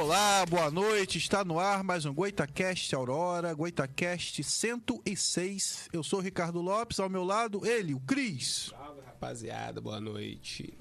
[0.00, 1.18] Olá, boa noite.
[1.18, 5.88] Está no ar mais um Goitacast Aurora, Goitacast 106.
[5.92, 8.70] Eu sou o Ricardo Lopes, ao meu lado ele, o Cris.
[8.70, 10.72] Salve, rapaziada, boa noite.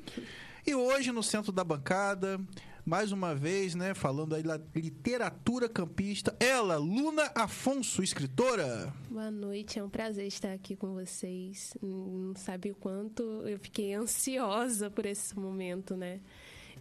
[0.67, 2.39] E hoje no centro da bancada,
[2.85, 8.93] mais uma vez, né, falando aí da literatura campista, ela, Luna Afonso, escritora.
[9.09, 11.75] Boa noite, é um prazer estar aqui com vocês.
[11.81, 16.19] Não sabe o quanto eu fiquei ansiosa por esse momento, né?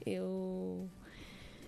[0.05, 0.91] Eu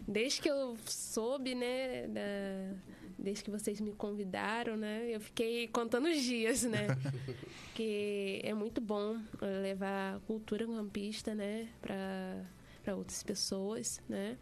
[0.09, 2.75] desde que eu soube, né, da,
[3.19, 6.87] desde que vocês me convidaram, né, eu fiquei contando os dias, né,
[7.77, 9.19] que é muito bom
[9.63, 12.47] levar cultura campista, né, para
[12.83, 14.39] para outras pessoas, né,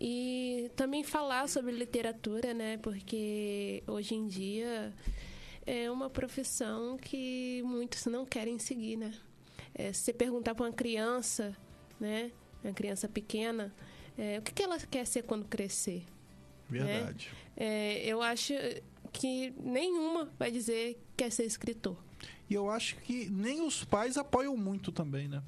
[0.00, 4.94] e também falar sobre literatura, né, porque hoje em dia
[5.66, 9.12] é uma profissão que muitos não querem seguir, né.
[9.74, 11.56] É, se você perguntar para uma criança,
[11.98, 12.30] né,
[12.62, 13.74] uma criança pequena,
[14.18, 16.04] é, o que, que ela quer ser quando crescer?
[16.68, 17.30] Verdade.
[17.56, 17.64] Né?
[17.64, 18.52] É, eu acho
[19.12, 21.96] que nenhuma vai dizer que quer ser escritor.
[22.50, 25.42] E eu acho que nem os pais apoiam muito também, né?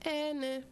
[0.00, 0.64] É, né?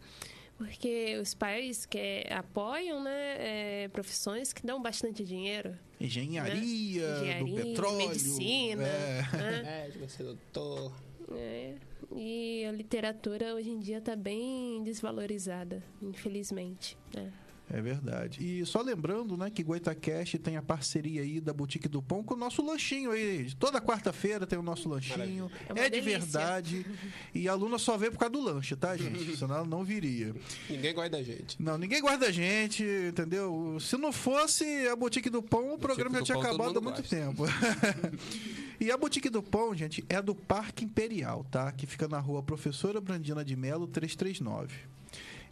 [0.56, 3.36] Porque os pais que apoiam, né,
[3.84, 5.76] é, profissões que dão bastante dinheiro.
[6.00, 7.18] Engenharia, né?
[7.18, 8.08] Engenharia do petróleo.
[8.08, 8.82] Medicina.
[8.82, 9.22] É.
[9.32, 9.62] Né?
[9.62, 10.92] Médico, ser doutor.
[11.32, 11.74] É.
[12.14, 16.96] E a literatura hoje em dia está bem desvalorizada, infelizmente.
[17.14, 17.32] Né?
[17.68, 18.38] É verdade.
[18.40, 22.34] E só lembrando, né, que Goitacast tem a parceria aí da Boutique do Pão com
[22.34, 23.52] o nosso lanchinho aí.
[23.58, 25.50] Toda quarta-feira tem o nosso lanchinho.
[25.74, 26.86] É, é de verdade.
[27.34, 29.18] E a aluna só veio por causa do lanche, tá, gente?
[29.36, 30.32] Senão ela não viria.
[30.70, 31.60] Ninguém gosta da gente.
[31.60, 33.78] Não, ninguém gosta da gente, entendeu?
[33.80, 37.02] Se não fosse a Boutique do Pão, o programa já tinha Pão, acabado há muito
[37.02, 37.16] gosta.
[37.16, 37.42] tempo.
[38.78, 41.72] e a Boutique do Pão, gente, é do Parque Imperial, tá?
[41.72, 44.74] Que fica na rua Professora Brandina de Melo, 339.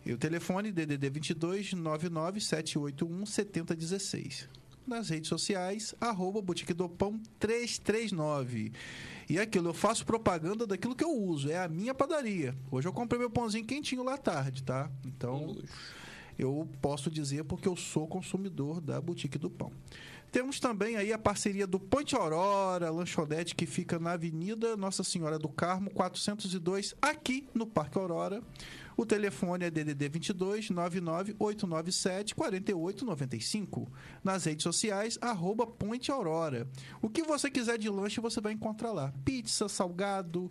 [0.05, 4.49] E o telefone DDD 22 99 781 7016.
[4.87, 8.73] Nas redes sociais, arroba Boutique do Pão 339.
[9.31, 12.55] E aquilo, eu faço propaganda daquilo que eu uso, é a minha padaria.
[12.71, 14.91] Hoje eu comprei meu pãozinho quentinho lá tarde, tá?
[15.07, 15.57] Então,
[16.39, 19.73] eu posso dizer porque eu sou consumidor da Boutique do Pão.
[20.35, 25.39] Temos também aí a parceria do Ponte Aurora, lanchonete que fica na Avenida Nossa Senhora
[25.39, 28.43] do Carmo, 402, aqui no Parque Aurora.
[28.97, 33.89] O telefone é DDD 22 99 897 4895.
[34.25, 36.69] Nas redes sociais, arroba Ponte Aurora.
[37.01, 39.15] O que você quiser de lanche, você vai encontrar lá.
[39.25, 40.51] Pizza, salgado,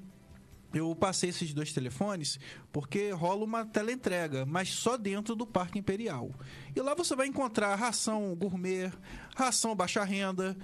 [0.73, 2.39] Eu passei esses dois telefones
[2.71, 6.31] porque rola uma teleentrega, mas só dentro do Parque Imperial.
[6.75, 8.91] E lá você vai encontrar ração gourmet,
[9.35, 10.57] ração baixa renda,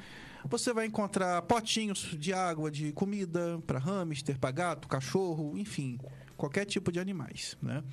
[0.46, 6.00] você vai encontrar potinhos de água, de comida para hamster, para gato, cachorro, enfim,
[6.38, 7.84] qualquer tipo de animais, né?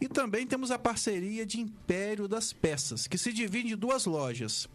[0.00, 4.68] E também temos a parceria de Império das Peças, que se divide em duas lojas.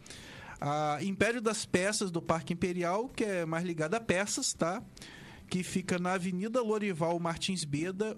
[0.60, 4.82] A Império das Peças do Parque Imperial, que é mais ligada a peças, tá?
[5.50, 8.18] Que fica na Avenida Lorival Martins Beda,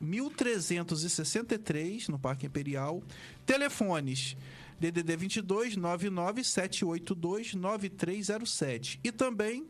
[0.00, 3.02] 1363, no Parque Imperial.
[3.46, 4.36] Telefones
[4.82, 8.98] DDD 22 99 782 9307.
[9.04, 9.68] E também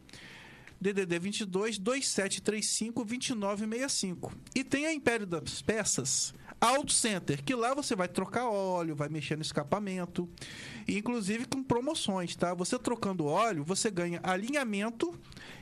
[0.80, 4.32] DDD 22 2735 2965.
[4.54, 9.08] E tem a Império das Peças Auto Center, que lá você vai trocar óleo, vai
[9.08, 10.28] mexer no escapamento,
[10.88, 12.54] inclusive com promoções, tá?
[12.54, 15.12] Você trocando óleo, você ganha alinhamento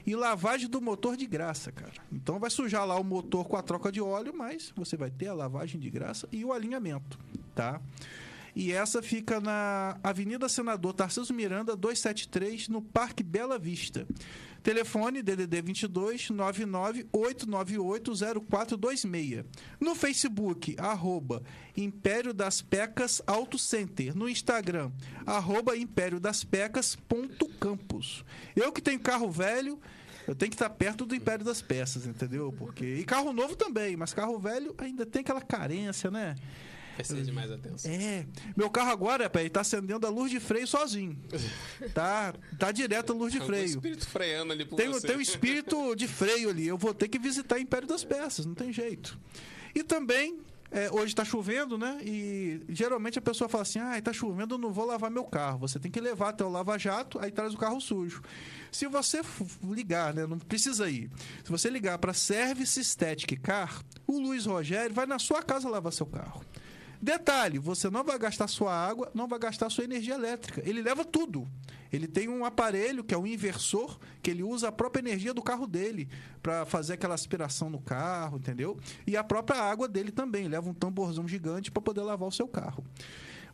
[0.07, 1.95] e lavagem do motor de graça, cara.
[2.13, 5.29] Então vai sujar lá o motor com a troca de óleo, mas você vai ter
[5.29, 7.19] a lavagem de graça e o alinhamento,
[7.55, 7.81] tá?
[8.55, 14.07] E essa fica na Avenida Senador Tarcísio Miranda, 273, no Parque Bela Vista.
[14.63, 18.13] Telefone DDD 22 99 898
[18.47, 19.45] 0426.
[19.81, 21.43] No Facebook, arroba
[21.77, 24.15] Império das Pecas Auto Center.
[24.15, 24.91] No Instagram,
[25.25, 27.49] arroba Império das Pecas ponto.
[28.55, 29.79] Eu que tenho carro velho,
[30.27, 32.53] eu tenho que estar perto do Império das Peças, entendeu?
[32.53, 36.35] Porque e carro novo também, mas carro velho ainda tem aquela carência, né?
[37.09, 37.91] Precisa de mais atenção.
[37.91, 38.27] É.
[38.57, 41.19] Meu carro agora, pé, ele tá acendendo a luz de freio sozinho.
[41.95, 43.65] Tá, tá direto a luz de Tem um freio.
[43.67, 45.07] espírito freando ali por Tem, você.
[45.07, 46.67] tem um espírito de freio ali.
[46.67, 49.19] Eu vou ter que visitar o Império das Peças, não tem jeito.
[49.75, 50.41] E também,
[50.73, 51.99] é, hoje está chovendo, né?
[52.03, 55.59] E geralmente a pessoa fala assim: ah, tá chovendo, eu não vou lavar meu carro.
[55.61, 58.23] Você tem que levar até o lava-jato, aí traz o carro sujo.
[58.71, 59.21] Se você
[59.65, 60.27] ligar, né?
[60.27, 61.11] Não precisa ir.
[61.45, 65.93] Se você ligar para Service Static Car, o Luiz Rogério vai na sua casa lavar
[65.93, 66.45] seu carro.
[67.03, 70.63] Detalhe, você não vai gastar sua água, não vai gastar sua energia elétrica.
[70.69, 71.49] Ele leva tudo.
[71.93, 75.43] Ele tem um aparelho que é um inversor, que ele usa a própria energia do
[75.43, 76.09] carro dele
[76.43, 78.79] para fazer aquela aspiração no carro, entendeu?
[79.07, 82.47] E a própria água dele também, leva um tamborzão gigante para poder lavar o seu
[82.47, 82.85] carro.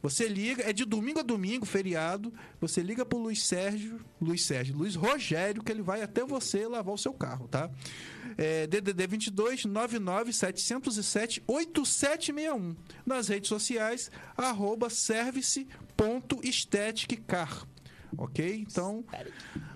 [0.02, 2.32] Você liga, é de domingo a domingo, feriado.
[2.60, 6.94] Você liga pro Luiz Sérgio, Luiz Sérgio, Luiz Rogério, que ele vai até você lavar
[6.94, 7.70] o seu carro, tá?
[8.36, 12.74] É, DDD 22 99 707 8761.
[13.04, 17.66] Nas redes sociais, arroba service.esteticcar.
[18.18, 18.64] Ok?
[18.66, 19.04] Então,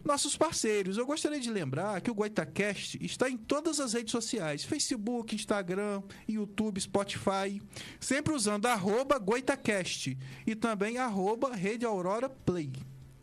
[0.05, 0.96] nossos parceiros.
[0.96, 6.03] Eu gostaria de lembrar que o Goitacast está em todas as redes sociais: Facebook, Instagram,
[6.29, 7.61] YouTube, Spotify.
[7.98, 12.72] Sempre usando arroba Goitacast e também arroba Rede Aurora Play.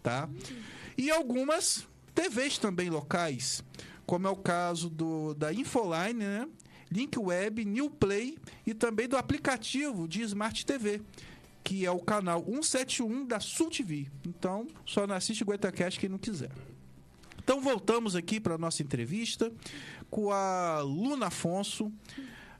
[0.03, 0.29] Tá?
[0.97, 3.63] E algumas TVs também locais,
[4.05, 6.47] como é o caso do, da Infoline, né?
[6.89, 11.01] Link Web, New Play e também do aplicativo de Smart TV,
[11.67, 14.07] que é o canal 171 da Sul TV.
[14.25, 16.49] Então, só não assiste Goitacast quem não quiser.
[17.43, 19.51] Então, voltamos aqui para nossa entrevista
[20.09, 21.91] com a Luna Afonso.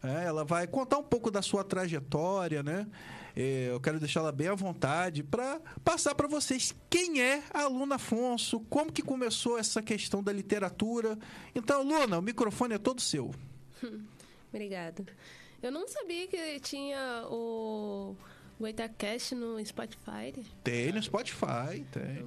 [0.04, 2.86] É, ela vai contar um pouco da sua trajetória, né?
[3.34, 7.96] É, eu quero deixá-la bem à vontade para passar para vocês quem é a Luna
[7.96, 11.17] Afonso, como que começou essa questão da literatura.
[11.56, 13.34] Então, Luna, o microfone é todo seu.
[14.52, 15.06] Obrigada.
[15.63, 18.17] Eu não sabia que tinha o
[18.60, 20.34] Goitacast no Spotify.
[20.63, 22.26] Tem no Spotify, tem.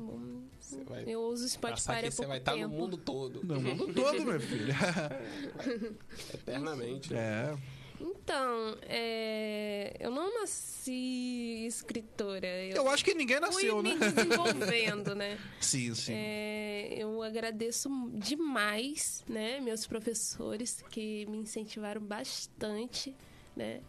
[0.59, 2.75] Você vai Eu uso o Spotify há você vai estar no tempo.
[2.75, 3.45] mundo todo.
[3.45, 4.73] No mundo todo, meu filho.
[6.35, 7.12] Eternamente.
[7.14, 7.57] É.
[8.01, 12.47] Então, é, eu não nasci escritora.
[12.47, 13.95] Eu acho que ninguém nasceu, fui né?
[13.95, 15.38] me desenvolvendo, né?
[15.61, 16.12] Sim, sim.
[16.14, 23.14] É, eu agradeço demais, né, meus professores que me incentivaram bastante,
[23.55, 23.81] né?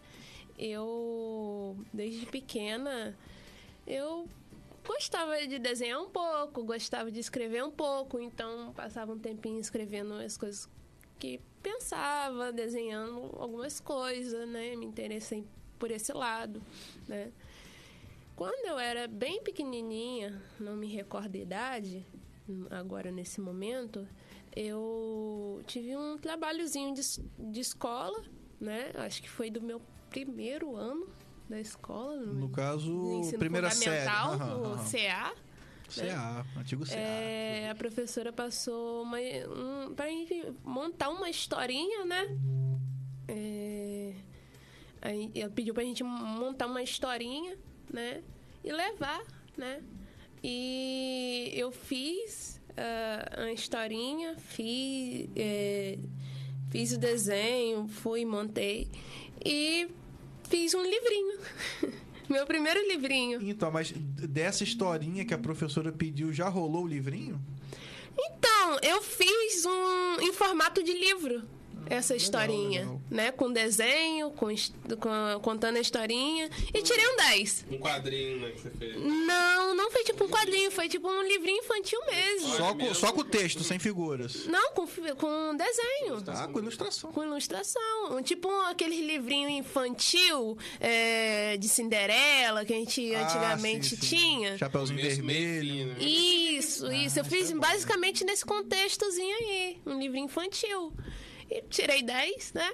[0.61, 3.17] Eu desde pequena
[3.87, 4.29] eu
[4.85, 10.13] gostava de desenhar um pouco, gostava de escrever um pouco, então passava um tempinho escrevendo
[10.13, 10.69] as coisas
[11.19, 14.75] que pensava, desenhando algumas coisas, né?
[14.75, 15.45] Me interessei
[15.79, 16.61] por esse lado,
[17.07, 17.31] né?
[18.35, 22.05] Quando eu era bem pequenininha, não me recordo a idade,
[22.69, 24.07] agora nesse momento,
[24.55, 27.01] eu tive um trabalhozinho de,
[27.37, 28.23] de escola,
[28.59, 28.91] né?
[28.95, 31.07] Acho que foi do meu primeiro ano
[31.49, 32.17] da escola.
[32.17, 34.01] No do caso, ensino primeira série.
[34.01, 34.85] fundamental, Aham, o aham.
[34.85, 35.33] CA.
[35.89, 36.95] CA, antigo CA.
[36.95, 42.37] É, a professora passou uma, um, gente montar uma historinha, né?
[43.27, 44.13] É,
[45.01, 47.57] aí ela pediu pra gente montar uma historinha,
[47.91, 48.21] né?
[48.63, 49.21] E levar,
[49.57, 49.81] né?
[50.43, 55.97] E eu fiz ah, a historinha, fiz, é,
[56.69, 58.89] fiz o desenho, fui, montei
[59.43, 59.89] e
[60.51, 61.39] fiz um livrinho.
[62.29, 63.41] Meu primeiro livrinho.
[63.41, 67.41] Então, mas dessa historinha que a professora pediu, já rolou o livrinho?
[68.17, 71.43] Então, eu fiz um em formato de livro.
[71.89, 73.01] Essa historinha, legal.
[73.09, 73.31] né?
[73.31, 76.49] Com desenho, com, com- contando a historinha.
[76.73, 77.65] E tirei um 10.
[77.69, 78.95] Um quadrinho, né, que você fez.
[78.97, 82.55] Não, não foi tipo um quadrinho, foi tipo um livrinho infantil mesmo.
[82.55, 84.45] Só com, só com o texto, sem figuras.
[84.45, 86.23] Não, com, com desenho.
[86.27, 87.11] Ah, com ilustração.
[87.11, 87.81] Com ilustração.
[88.17, 93.95] Um- Tipo um- aquele livrinho infantil é, de Cinderela que a gente Ah, antigamente sim,
[93.97, 94.07] sim.
[94.17, 94.57] tinha.
[94.57, 95.87] Chapeuzinho vermelho.
[95.87, 95.95] né?
[95.99, 97.19] Isso, isso.
[97.19, 97.59] Eu isso fiz é bom.
[97.59, 99.77] basicamente nesse contextozinho aí.
[99.85, 100.93] Um livro infantil.
[101.69, 102.71] Tirei 10, né?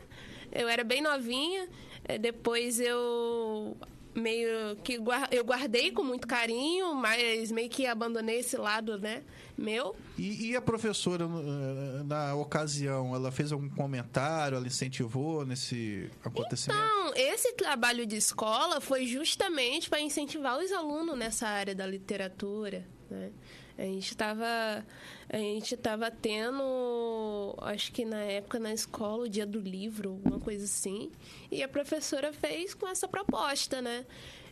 [0.52, 1.68] Eu era bem novinha.
[2.08, 3.76] eh, Depois eu
[4.16, 5.00] meio que
[5.32, 9.22] eu guardei com muito carinho, mas meio que abandonei esse lado, né,
[9.56, 9.96] meu.
[10.18, 16.82] E, e a professora, eh, na ocasião, ela fez algum comentário, ela incentivou nesse acontecimento?
[16.82, 22.84] Então, esse trabalho de escola foi justamente para incentivar os alunos nessa área da literatura,
[23.12, 23.30] né?
[23.78, 24.84] A gente estava
[25.30, 30.40] a gente estava tendo, acho que na época na escola, o dia do livro, uma
[30.40, 31.12] coisa assim,
[31.52, 34.06] e a professora fez com essa proposta, né?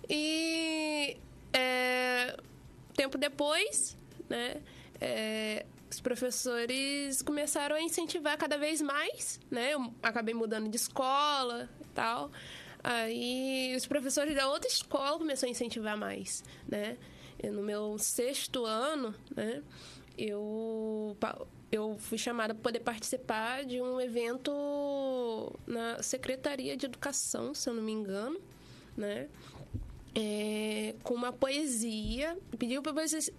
[0.10, 1.18] E
[1.54, 2.38] é,
[2.94, 3.98] tempo depois,
[4.30, 4.62] né?
[5.00, 9.74] é, os professores começaram a incentivar cada vez mais, né?
[9.74, 12.32] Eu acabei mudando de escola e tal.
[12.84, 16.98] Aí os professores da outra escola começaram a incentivar mais, né?
[17.44, 19.62] No meu sexto ano, né?
[20.18, 21.18] Eu,
[21.72, 27.74] eu fui chamada para poder participar de um evento na Secretaria de Educação, se eu
[27.74, 28.40] não me engano,
[28.96, 29.28] né?
[30.16, 32.38] é, com uma poesia.
[32.58, 33.30] Pediu para vocês.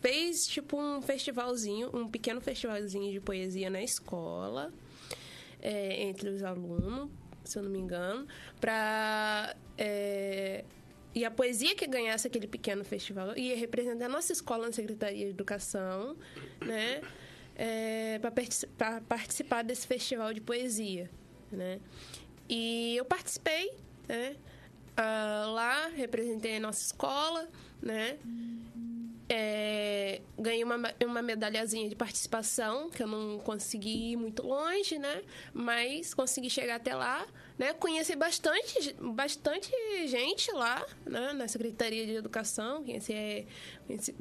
[0.00, 4.72] Fez tipo um festivalzinho, um pequeno festivalzinho de poesia na escola,
[5.60, 7.08] é, entre os alunos,
[7.44, 8.26] se eu não me engano,
[8.60, 9.54] para.
[11.14, 15.26] E a poesia que ganhasse aquele pequeno festival ia representar a nossa escola na Secretaria
[15.26, 16.16] de Educação,
[16.64, 17.00] né?
[18.78, 21.10] para participar desse festival de poesia,
[21.50, 21.78] né?
[22.48, 23.72] E eu participei,
[24.08, 24.36] né?
[24.96, 27.48] Ah, lá, representei a nossa escola,
[27.80, 28.18] né?
[29.28, 34.98] É, ganhei uma, ma- uma medalhazinha de participação, que eu não consegui ir muito longe,
[34.98, 35.22] né?
[35.54, 37.26] Mas consegui chegar até lá,
[37.58, 37.72] né?
[37.72, 39.70] Conheci bastante, bastante
[40.06, 41.32] gente lá, né?
[41.32, 42.84] Na Secretaria de Educação.
[42.84, 43.46] Conheci,
[43.86, 44.14] conheci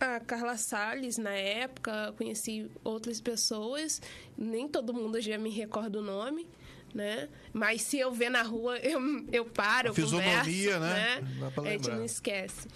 [0.00, 4.00] a Carla Salles na época, conheci outras pessoas.
[4.36, 6.46] Nem todo mundo já me recorda o nome,
[6.94, 7.28] né?
[7.52, 9.00] Mas se eu ver na rua, eu,
[9.32, 11.20] eu paro, eu fisionomia, converso, né?
[11.20, 11.52] né?
[11.56, 12.68] A gente não esquece.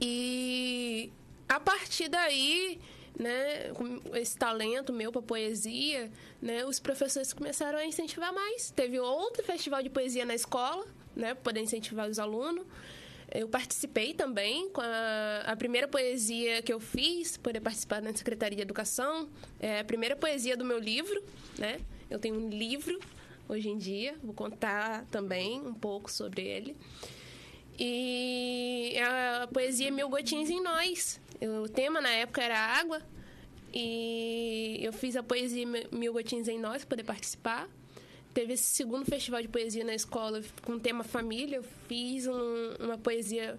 [0.00, 1.10] E
[1.48, 2.78] a partir daí,
[3.18, 8.70] né, com esse talento meu para poesia, né, os professores começaram a incentivar mais.
[8.70, 12.64] Teve outro festival de poesia na escola, né, para poder incentivar os alunos.
[13.32, 18.56] Eu participei também com a, a primeira poesia que eu fiz, poder participar na Secretaria
[18.56, 21.22] de Educação, é a primeira poesia do meu livro,
[21.58, 21.80] né?
[22.08, 22.98] Eu tenho um livro
[23.48, 26.76] hoje em dia, vou contar também um pouco sobre ele.
[27.78, 31.20] E a poesia Mil Gotinhas em Nós.
[31.40, 33.02] O tema na época era água.
[33.74, 37.68] E eu fiz a poesia Mil Gotinhas em Nós para poder participar.
[38.32, 41.56] Teve esse segundo festival de poesia na escola com o tema família.
[41.56, 43.58] Eu fiz um- uma poesia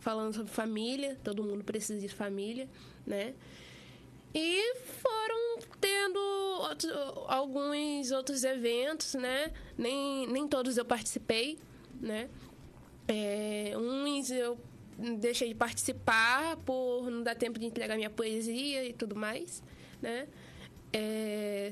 [0.00, 1.18] falando sobre família.
[1.22, 2.68] Todo mundo precisa de família,
[3.06, 3.34] né?
[4.34, 6.18] E foram tendo
[7.26, 9.52] alguns outros eventos, né?
[9.76, 11.58] Nem, nem todos eu participei,
[12.00, 12.28] né?
[13.06, 14.58] É, uns eu
[14.98, 19.62] deixei de participar por não dar tempo de entregar minha poesia e tudo mais,
[20.02, 20.26] né?
[20.92, 21.70] É,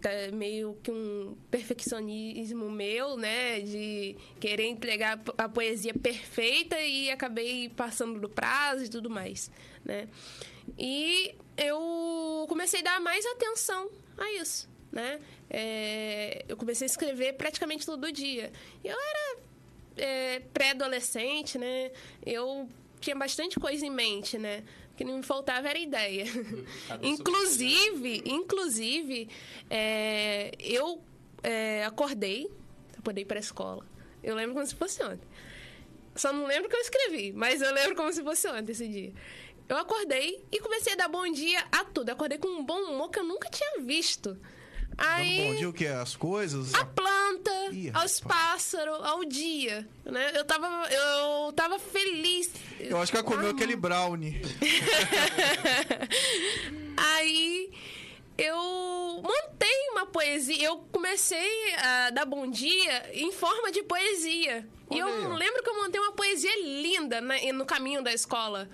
[0.00, 3.60] tá meio que um perfeccionismo meu, né?
[3.60, 9.50] De querer entregar a poesia perfeita e acabei passando do prazo e tudo mais,
[9.84, 10.08] né?
[10.78, 15.20] E eu comecei a dar mais atenção a isso, né?
[15.50, 18.50] É, eu comecei a escrever praticamente todo dia.
[18.82, 19.45] E eu era
[19.96, 21.90] é, pré-adolescente, né?
[22.24, 22.68] Eu
[23.00, 24.64] tinha bastante coisa em mente, né?
[24.92, 26.24] O que não me faltava era ideia.
[26.24, 29.28] Cabeça inclusive, inclusive,
[29.68, 31.02] é, eu
[31.42, 32.50] é, acordei,
[33.02, 33.86] poder ir para a escola.
[34.22, 35.28] Eu lembro como se fosse ontem.
[36.14, 38.88] Só não lembro o que eu escrevi, mas eu lembro como se fosse ontem esse
[38.88, 39.12] dia.
[39.68, 42.10] Eu acordei e comecei a dar bom dia a tudo.
[42.10, 44.38] Acordei com um bom humor que eu nunca tinha visto.
[44.98, 45.86] Aí, Dando bom dia o que?
[45.86, 46.74] As coisas?
[46.74, 50.32] a planta, Ih, aos pássaros, ao dia, né?
[50.34, 52.50] Eu tava, eu tava feliz.
[52.80, 54.40] Eu acho que ela comeu Ah, aquele brownie.
[56.96, 57.70] Aí
[58.38, 58.56] eu
[59.22, 64.66] montei uma poesia, eu comecei a dar bom dia em forma de poesia.
[64.90, 65.34] e Olha aí, eu ó.
[65.34, 68.68] lembro que eu montei uma poesia linda né, no caminho da escola.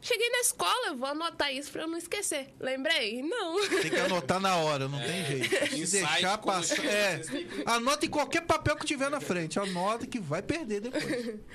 [0.00, 2.54] Cheguei na escola, eu vou anotar isso pra eu não esquecer.
[2.60, 3.22] Lembrei?
[3.22, 3.68] Não.
[3.68, 5.86] Tem que anotar na hora, não tem jeito.
[5.86, 6.84] Se deixar passar.
[6.84, 7.20] É,
[7.66, 9.58] anota em qualquer papel que tiver na frente.
[9.58, 11.38] Anota que vai perder depois.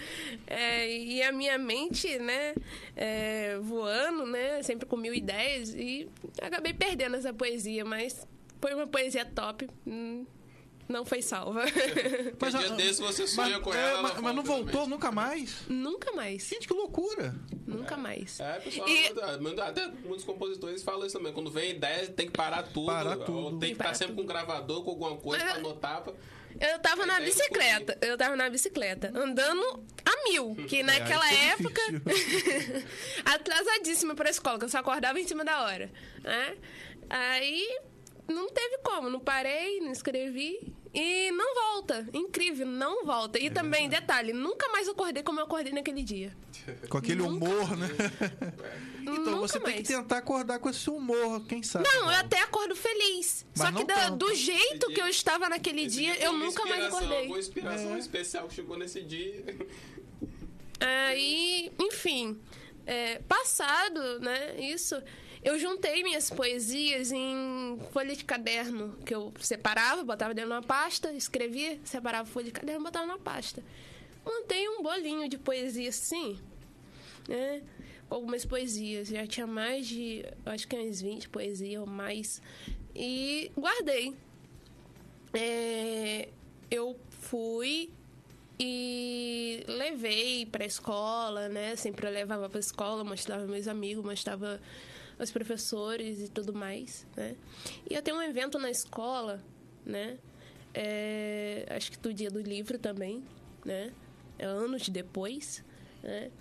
[0.45, 2.53] É, e a minha mente, né,
[2.95, 6.09] é, voando, né, sempre com mil ideias, e
[6.41, 8.27] acabei perdendo essa poesia, mas
[8.61, 10.25] foi uma poesia top, hum,
[10.93, 11.63] não foi salva.
[12.39, 14.01] Mas, dia a- desse você sonha com é, ela.
[14.03, 14.89] mas, mas não voltou também.
[14.89, 15.55] nunca mais?
[15.67, 17.35] nunca mais, Gente, que loucura.
[17.67, 18.39] nunca mais.
[18.39, 19.07] É, pessoal, E-
[19.61, 21.33] até muitos compositores falam isso também.
[21.33, 22.85] Quando vem ideia, tem que parar tudo.
[22.85, 23.59] Parar tudo.
[23.59, 24.17] Tem que estar sempre tudo.
[24.17, 26.01] com um gravador, com alguma coisa Mas- pra anotar.
[26.03, 26.13] pra-
[26.59, 27.97] Eu tava na é bicicleta.
[28.01, 30.55] Eu tava na bicicleta, andando a mil.
[30.67, 32.01] Que naquela aí fica época.
[33.25, 35.89] atrasadíssima pra escola, que eu só acordava em cima da hora.
[36.23, 36.55] Né?
[37.09, 37.79] Aí
[38.27, 40.73] não teve como, não parei, não escrevi.
[40.93, 42.07] E não volta.
[42.13, 43.39] Incrível, não volta.
[43.39, 46.35] É E também, detalhe, nunca mais acordei como eu acordei naquele dia.
[46.87, 47.45] Com aquele Nunca.
[47.45, 47.87] humor, né?
[49.01, 49.87] então Nunca você tem que mais.
[49.87, 51.83] tentar acordar com esse humor, quem sabe.
[51.91, 53.45] Não, eu até acordo feliz.
[53.57, 56.85] Mas Só que da- do jeito que eu estava naquele Esse dia, eu nunca mais
[56.85, 57.27] acordei.
[57.27, 57.99] Uma inspiração É.
[57.99, 59.43] especial que chegou nesse dia.
[60.79, 62.39] Aí, enfim,
[62.85, 65.01] é, passado, né, isso,
[65.43, 70.63] eu juntei minhas poesias em folha de caderno, que eu separava, botava dentro de uma
[70.63, 73.63] pasta, escrevia, separava folha de caderno, botava na pasta.
[74.25, 76.39] Montei um bolinho de poesia assim,
[77.27, 77.61] né,
[78.07, 82.41] com algumas poesias, já tinha mais de, acho que umas 20 poesias ou mais,
[82.95, 84.15] e guardei.
[85.33, 86.29] É,
[86.69, 87.89] eu fui
[88.59, 91.75] e levei pra escola, né?
[91.75, 94.61] Sempre eu levava pra escola, mostrava meus amigos, mostrava
[95.19, 97.35] os professores e tudo mais, né?
[97.89, 99.43] E eu tenho um evento na escola,
[99.85, 100.17] né?
[100.73, 103.23] É, acho que do dia do livro também,
[103.63, 103.91] né?
[104.37, 105.63] É anos depois,
[106.01, 106.31] né?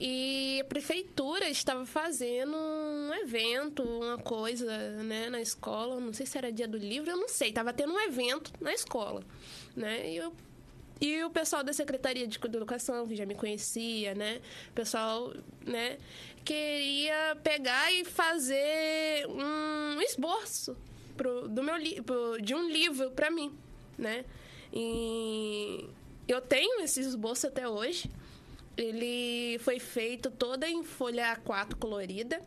[0.00, 5.98] E a prefeitura estava fazendo um evento, uma coisa, né, na escola.
[5.98, 7.52] Não sei se era dia do livro, eu não sei.
[7.52, 9.24] Tava tendo um evento na escola,
[9.74, 10.08] né?
[10.08, 10.32] E eu
[11.00, 14.40] e o pessoal da Secretaria de Educação, que já me conhecia, né?
[14.70, 15.32] O pessoal,
[15.64, 15.96] né?
[16.48, 20.74] Queria pegar e fazer um esboço
[21.14, 23.52] pro, do meu li- pro- de um livro para mim,
[23.98, 24.24] né?
[24.72, 25.84] E
[26.26, 28.10] eu tenho esse esboço até hoje.
[28.78, 32.40] Ele foi feito todo em folha A4 colorida,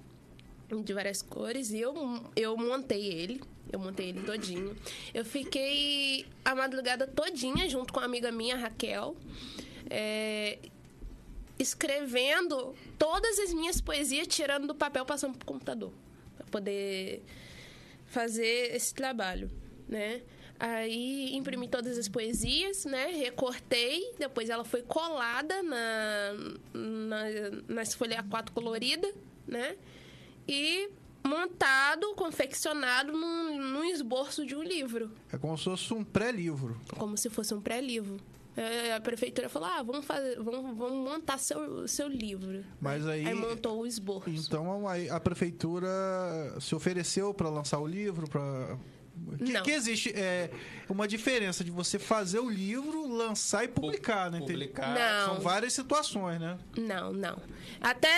[0.83, 1.93] de várias cores, e eu,
[2.35, 3.39] eu montei ele.
[3.71, 4.75] Eu montei ele todinho.
[5.13, 9.15] Eu fiquei a madrugada todinha junto com uma amiga minha, Raquel,
[9.89, 10.57] é,
[11.61, 15.91] escrevendo todas as minhas poesias, tirando do papel, passando pro computador.
[16.37, 17.23] Pra poder
[18.07, 19.49] fazer esse trabalho,
[19.87, 20.21] né?
[20.59, 23.07] Aí imprimi todas as poesias, né?
[23.07, 26.33] Recortei, depois ela foi colada na,
[26.73, 27.23] na,
[27.67, 29.11] nas folhas A4 colorida,
[29.47, 29.75] né?
[30.47, 30.89] E
[31.23, 36.79] montado, confeccionado num, num esboço de um livro, É como se fosse um pré-livro.
[36.97, 38.17] como se fosse um pré-livro.
[38.57, 42.63] É, a prefeitura falou: ah, vamos, fazer, vamos, vamos montar seu, seu livro.
[42.81, 44.29] Mas aí- Aí montou o esboço.
[44.29, 45.89] Então a prefeitura
[46.59, 48.77] se ofereceu para lançar o livro, para
[49.37, 49.63] que, Não.
[49.63, 50.49] que existe é
[50.89, 54.39] uma diferença de você fazer o livro, lançar e publicar, né?
[54.39, 54.93] Publicar.
[54.93, 55.33] Não.
[55.35, 56.57] São várias situações, né?
[56.77, 57.37] Não, não.
[57.79, 58.09] Até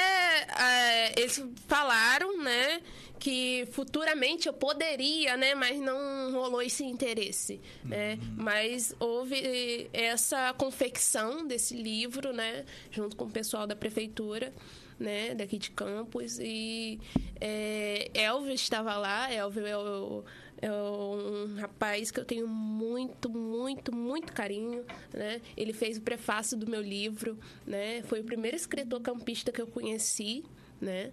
[0.60, 2.82] é, eles falaram, né,
[3.24, 8.20] que futuramente eu poderia, né, mas não rolou esse interesse, né?
[8.36, 14.54] Mas houve essa confecção desse livro, né, junto com o pessoal da prefeitura,
[15.00, 17.00] né, daqui de Campos e
[17.40, 19.32] é, Elvio estava lá.
[19.32, 20.26] Elvio é o
[20.62, 25.42] é um rapaz que eu tenho muito, muito, muito carinho, né?
[25.58, 28.02] Ele fez o prefácio do meu livro, né?
[28.04, 30.42] Foi o primeiro escritor campista que eu conheci,
[30.80, 31.12] né?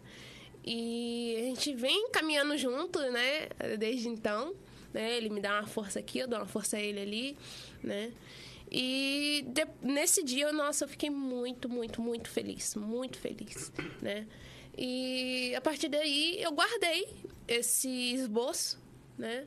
[0.65, 3.49] E a gente vem caminhando junto, né?
[3.79, 4.55] Desde então,
[4.93, 5.17] né?
[5.17, 7.37] Ele me dá uma força aqui, eu dou uma força a ele ali,
[7.83, 8.13] né?
[8.71, 14.27] E de- nesse dia, nossa, eu fiquei muito, muito, muito feliz, muito feliz, né?
[14.79, 17.09] E a partir daí eu guardei
[17.49, 18.79] esse esboço,
[19.19, 19.47] né?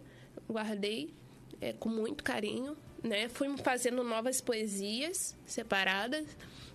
[0.49, 1.13] Guardei
[1.61, 3.29] é, com muito carinho, né?
[3.29, 6.25] Fui fazendo novas poesias separadas,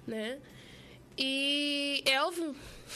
[0.07, 0.39] né?
[1.19, 2.55] E Elvio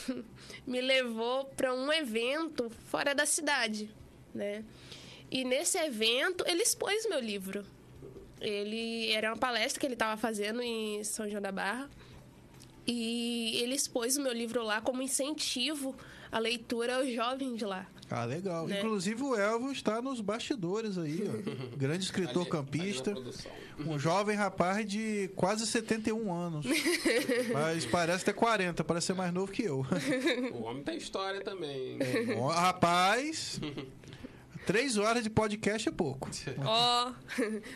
[0.64, 3.90] me levou para um evento fora da cidade,
[4.32, 4.64] né?
[5.28, 7.66] E nesse evento ele expôs meu livro.
[8.40, 11.90] Ele era uma palestra que ele estava fazendo em São João da Barra.
[12.86, 15.96] E ele expôs o meu livro lá como incentivo
[16.30, 17.86] à leitura aos jovens de lá.
[18.14, 18.66] Ah, legal.
[18.66, 18.78] Né?
[18.78, 21.32] Inclusive o Elvio está nos bastidores aí, ó.
[21.76, 23.10] Grande escritor Ali- campista.
[23.12, 23.32] ali.
[23.86, 26.66] Um jovem rapaz de quase 71 anos.
[27.52, 29.84] Mas parece ter 40, parece ser mais novo que eu.
[30.52, 31.98] O homem tem história também.
[32.36, 33.58] Ó, rapaz,
[34.66, 36.28] três horas de podcast é pouco.
[36.64, 37.12] Ó,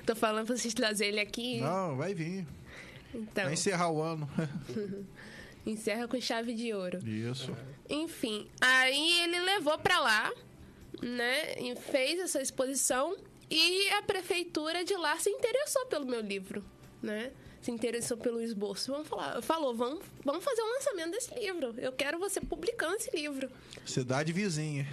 [0.05, 1.61] tô falando pra vocês trazerem ele aqui.
[1.61, 2.47] Não, vai vir.
[3.15, 4.29] Então, Vai encerrar o ano.
[5.67, 6.99] Encerra com chave de ouro.
[7.07, 7.55] Isso.
[7.91, 10.33] Enfim, aí ele levou pra lá,
[11.03, 11.59] né?
[11.59, 13.17] E fez essa exposição
[13.51, 16.65] e a prefeitura de lá se interessou pelo meu livro,
[17.03, 17.33] né?
[17.67, 18.93] Se interessou pelo esboço.
[18.93, 21.75] Vamos falar, falou, vamos, vamos fazer o lançamento desse livro.
[21.79, 23.49] Eu quero você publicando esse livro.
[23.85, 24.87] Cidade vizinha.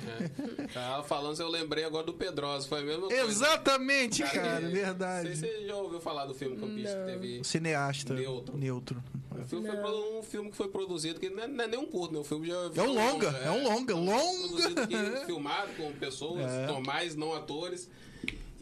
[0.59, 0.67] É.
[0.73, 3.23] Tava falando, eu lembrei agora do Pedrosa, foi a mesma coisa.
[3.23, 5.27] Exatamente, cara, Não verdade.
[5.27, 7.43] sei se você já ouviu falar do filme Campista que teve.
[7.43, 8.13] Cineasta.
[8.15, 8.58] Neutro.
[8.58, 9.04] Neutro.
[9.39, 11.79] O filme foi pro- um filme que foi produzido, que não é, não é nem
[11.79, 12.19] um curto, né?
[12.19, 15.25] O filme já É um longa, é um longa, Produzido aqui, longa.
[15.25, 16.65] filmado com pessoas É.
[16.67, 17.89] normais, não atores.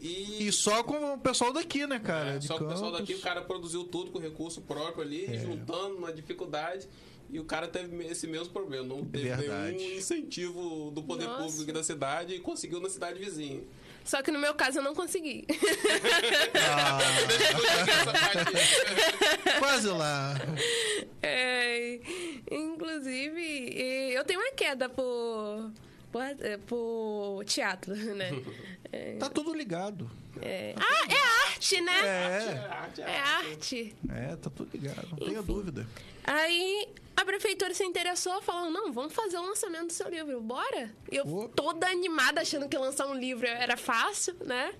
[0.02, 2.30] E, E só com o pessoal daqui, né, cara?
[2.34, 5.38] é, só que o pessoal daqui, o cara produziu tudo com recurso próprio ali, É.
[5.38, 6.88] juntando uma dificuldade.
[7.30, 9.74] E o cara teve esse mesmo problema, não teve Verdade.
[9.76, 11.44] nenhum incentivo do poder Nossa.
[11.44, 13.62] público da cidade e conseguiu na cidade vizinha.
[14.04, 15.46] Só que no meu caso eu não consegui.
[16.54, 16.98] Ah,
[19.58, 20.34] quase lá.
[21.22, 22.00] É,
[22.50, 25.70] inclusive, eu tenho uma queda por,
[26.12, 28.30] por, eh, por teatro, né?
[29.18, 30.08] Tá tudo ligado.
[30.40, 30.74] É.
[30.76, 31.98] Ah, é arte, né?
[32.06, 33.96] É, Arte, É arte.
[34.10, 35.08] é, tá tudo ligado.
[35.10, 35.46] Não tenha Enfim.
[35.52, 35.86] dúvida.
[36.24, 40.90] Aí a prefeitura se interessou, falando: não, vamos fazer o lançamento do seu livro, bora?
[41.10, 41.48] Eu Pô.
[41.48, 44.74] toda animada, achando que lançar um livro era fácil, né?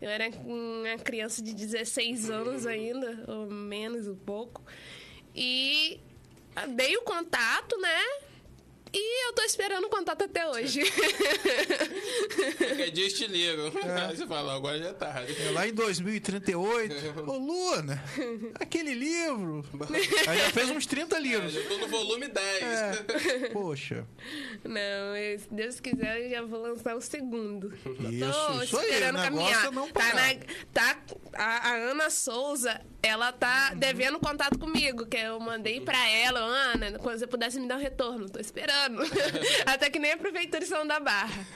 [0.00, 4.62] Eu era uma criança de 16 anos ainda, ou menos um pouco.
[5.34, 6.00] E
[6.74, 8.00] dei o contato, né?
[8.92, 10.80] E eu tô esperando o contato até hoje.
[12.56, 13.66] Qualquer dia te ligam.
[14.08, 15.36] Aí você fala, agora já é tarde.
[15.46, 16.94] É lá em 2038.
[17.26, 18.02] Ô, Luna,
[18.58, 19.64] aquele livro.
[20.28, 21.52] Aí já fez uns 30 É, livros.
[21.52, 22.62] já tô no volume 10.
[22.62, 23.48] É.
[23.52, 24.06] Poxa.
[24.64, 27.74] Não, se Deus quiser, eu já vou lançar o segundo.
[28.10, 29.66] Isso, Tô isso aí, esperando negócio caminhar.
[29.66, 30.34] é não tá, na-
[30.72, 30.98] tá
[31.34, 33.78] a, a Ana Souza, ela tá Uhum.
[33.78, 37.80] devendo contato comigo, que eu mandei pra ela, Ana, quando você pudesse me dar um
[37.80, 38.85] retorno, tô esperando.
[39.66, 41.46] Até que nem a prefeitura de São da Barra.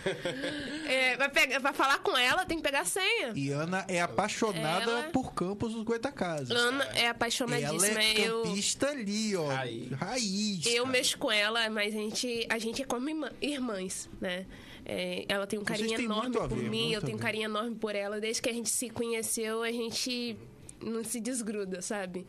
[0.87, 3.33] É, vai, pegar, vai falar com ela, tem que pegar a senha.
[3.35, 6.51] E Ana é apaixonada Ela- por Campos dos Goitacazes.
[6.51, 8.03] Ana é Ela apaixonadíssima.
[8.03, 9.47] é eu, campista ali, ó.
[9.49, 9.91] Raiz.
[9.93, 10.67] Raiz.
[10.67, 10.87] eu cara.
[10.87, 14.47] mexo com ela, mas a gente, a gente é como irmã- irmãs, né?
[14.85, 17.95] É, ela tem um carinho enorme por ver, mim, eu tenho um carinho enorme por
[17.95, 18.19] ela.
[18.21, 20.37] Desde que a gente se conheceu, a gente
[20.83, 22.27] não se desgruda, sabe?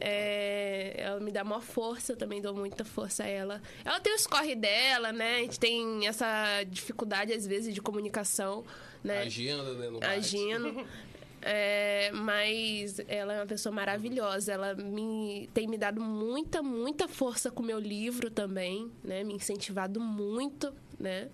[0.00, 3.62] É, ela me dá maior força, eu também dou muita força a ela.
[3.84, 5.36] Ela tem os corre dela, né?
[5.36, 8.64] A gente tem essa dificuldade, às vezes, de comunicação,
[9.02, 9.22] né?
[9.22, 9.90] Agenda, né?
[9.90, 10.86] No agindo.
[11.40, 14.52] É, mas ela é uma pessoa maravilhosa.
[14.52, 19.22] Ela me tem me dado muita, muita força com o meu livro também, né?
[19.22, 21.28] Me incentivado muito, né?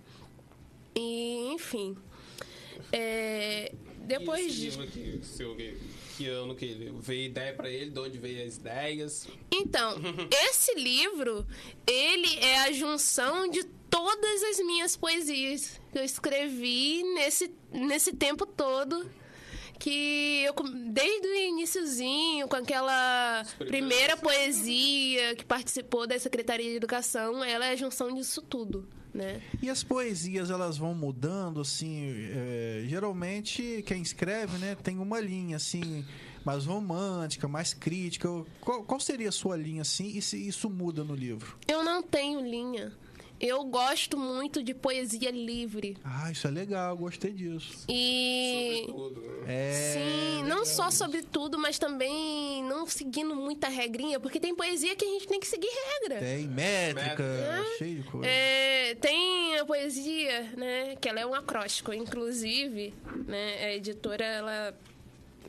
[0.95, 1.97] E, enfim.
[2.91, 4.65] É, depois E esse de.
[4.65, 5.55] livro aqui, seu,
[6.15, 9.27] que, ano que ele veio ideia pra ele, de onde veio as ideias.
[9.51, 9.95] Então,
[10.49, 11.45] esse livro,
[11.85, 18.45] ele é a junção de todas as minhas poesias que eu escrevi nesse, nesse tempo
[18.45, 19.09] todo.
[19.79, 20.53] Que eu,
[20.91, 27.71] desde o iniciozinho, com aquela primeira poesia que participou da Secretaria de Educação, ela é
[27.71, 29.41] a junção disso tudo, né?
[29.61, 35.57] E as poesias, elas vão mudando, assim, é, geralmente quem escreve, né, tem uma linha,
[35.57, 36.05] assim,
[36.45, 38.29] mais romântica, mais crítica.
[38.61, 41.57] Qual, qual seria a sua linha, assim, e se isso muda no livro?
[41.67, 42.93] Eu não tenho linha.
[43.39, 45.97] Eu gosto muito de poesia livre.
[46.03, 47.85] Ah, isso é legal, gostei disso.
[47.89, 48.83] E.
[48.87, 49.43] Tudo, né?
[49.47, 50.97] É, Sim, não legal só isso.
[50.97, 55.39] sobre tudo, mas também não seguindo muita regrinha, porque tem poesia que a gente tem
[55.39, 55.67] que seguir
[56.01, 56.19] regra.
[56.19, 57.77] Tem métrica, Métrica.
[57.77, 58.27] cheio de coisa.
[58.27, 62.93] É, tem a poesia, né, que ela é um acróstico, inclusive,
[63.27, 64.77] né, a editora, ela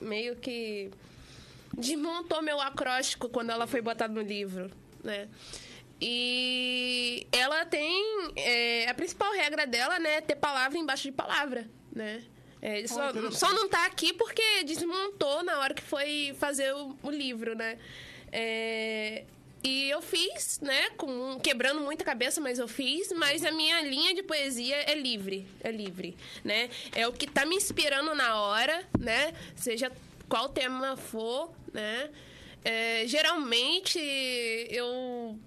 [0.01, 0.91] meio que
[1.73, 4.71] desmontou meu acróstico quando ela foi botada no livro,
[5.05, 5.29] né.
[6.01, 8.33] E ela tem.
[8.37, 12.23] é, a principal regra dela, né, é ter palavra embaixo de palavra, né?
[12.61, 17.11] É, só, só não tá aqui porque desmontou na hora que foi fazer o, o
[17.11, 17.79] livro, né?
[18.33, 19.25] É,
[19.63, 20.91] e eu fiz, né?
[20.91, 23.13] Com, quebrando muita cabeça, mas eu fiz.
[23.13, 25.47] Mas a minha linha de poesia é livre.
[25.61, 26.71] É livre, né?
[26.95, 29.33] É o que tá me inspirando na hora, né?
[29.55, 29.91] Seja
[30.29, 32.11] qual tema for, né?
[32.65, 33.99] É, geralmente,
[34.71, 35.39] eu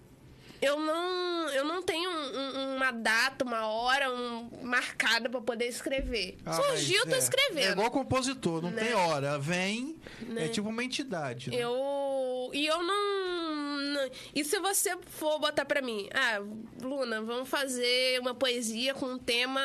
[0.61, 5.65] eu não, eu não tenho um- um- uma data, uma hora um, marcada para poder
[5.67, 6.37] escrever.
[6.45, 7.67] Ah, Surgiu, tô é, escrevendo.
[7.69, 8.83] É igual compositor, não Né?
[8.85, 9.37] tem hora.
[9.39, 10.47] Vem, é Né?
[10.49, 11.49] tipo uma entidade.
[11.49, 11.57] né?
[11.57, 12.49] Eu.
[12.53, 13.77] E eu não.
[13.79, 16.41] não- E se você for botar pra mim, ah,
[16.81, 19.61] Luna, vamos fazer uma poesia com um tema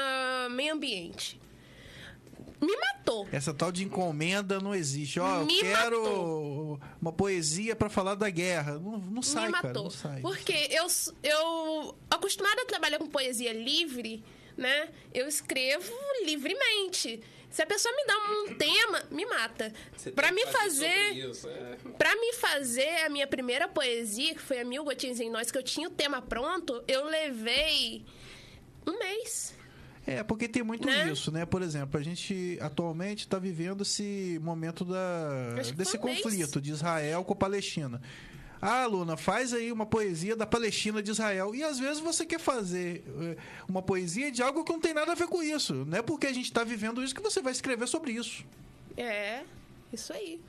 [0.51, 1.41] meio ambiente.
[2.61, 3.29] Me matou.
[3.33, 5.21] Essa tal de encomenda não existe.
[5.21, 6.81] Ó, eu Me quero matou.
[7.01, 8.79] uma poesia pra falar da guerra.
[8.79, 9.69] Não, não sai, me cara.
[9.69, 9.85] matou.
[9.85, 10.21] Não sai.
[10.21, 10.87] Porque eu,
[11.23, 14.25] eu, acostumada a trabalhar com poesia livre,
[14.57, 14.89] né?
[15.13, 15.93] Eu escrevo
[16.25, 17.21] livremente.
[17.51, 19.73] Se a pessoa me dá um tema, me mata.
[20.03, 21.77] Tem me fazer, isso, é.
[21.97, 25.59] Pra me fazer a minha primeira poesia, que foi a Mil Gotinhas em Nós, que
[25.59, 28.05] eu tinha o tema pronto, eu levei
[28.85, 29.55] um mês.
[30.07, 31.11] É, porque tem muito Né?
[31.11, 31.47] isso, né?
[31.47, 37.33] Por exemplo, a gente atualmente está vivendo esse momento da, desse conflito de Israel com
[37.33, 38.01] a Palestina.
[38.61, 41.55] Ah, Luna, faz aí uma poesia da Palestina de Israel.
[41.55, 43.37] E às vezes você quer fazer eh,
[43.69, 45.85] uma poesia de algo que não tem nada a ver com isso.
[45.85, 48.43] Não é porque a gente está vivendo isso que você vai escrever sobre isso.
[48.97, 49.43] É,
[49.93, 50.41] isso aí.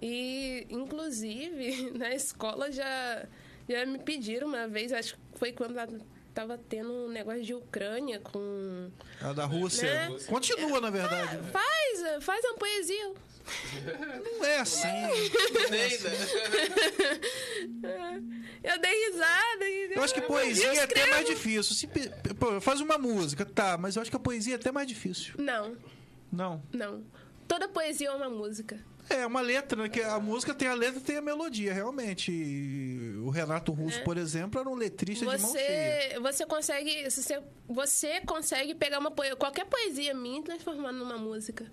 [0.00, 3.26] E, inclusive, na escola já,
[3.68, 5.76] já me pediram uma vez, acho que foi quando
[6.38, 8.92] tava tendo um negócio de Ucrânia com.
[9.20, 9.92] A da Rússia.
[10.08, 10.16] Né?
[10.28, 11.36] Continua, na verdade.
[11.36, 11.50] né?
[11.50, 13.12] Faz, faz uma poesia.
[14.38, 14.86] Não é assim.
[18.62, 19.64] Eu dei risada.
[19.64, 21.74] E Eu acho que poesia é até mais difícil.
[21.74, 21.88] Se,
[22.38, 25.34] pô, faz uma música, tá, mas eu acho que a poesia é até mais difícil.
[25.38, 25.76] Não,
[26.30, 26.62] Não.
[26.72, 27.02] não.
[27.48, 28.78] Toda poesia é uma música.
[29.10, 29.88] É, uma letra, né?
[29.88, 32.30] Que a música tem a letra tem a melodia, realmente.
[32.30, 36.10] E o Renato Russo, por exemplo, era um letrista de mão cheia.
[36.14, 37.10] Você, você consegue.
[37.10, 41.66] se Você, você consegue pegar uma poesia, qualquer poesia minha e transformar numa música.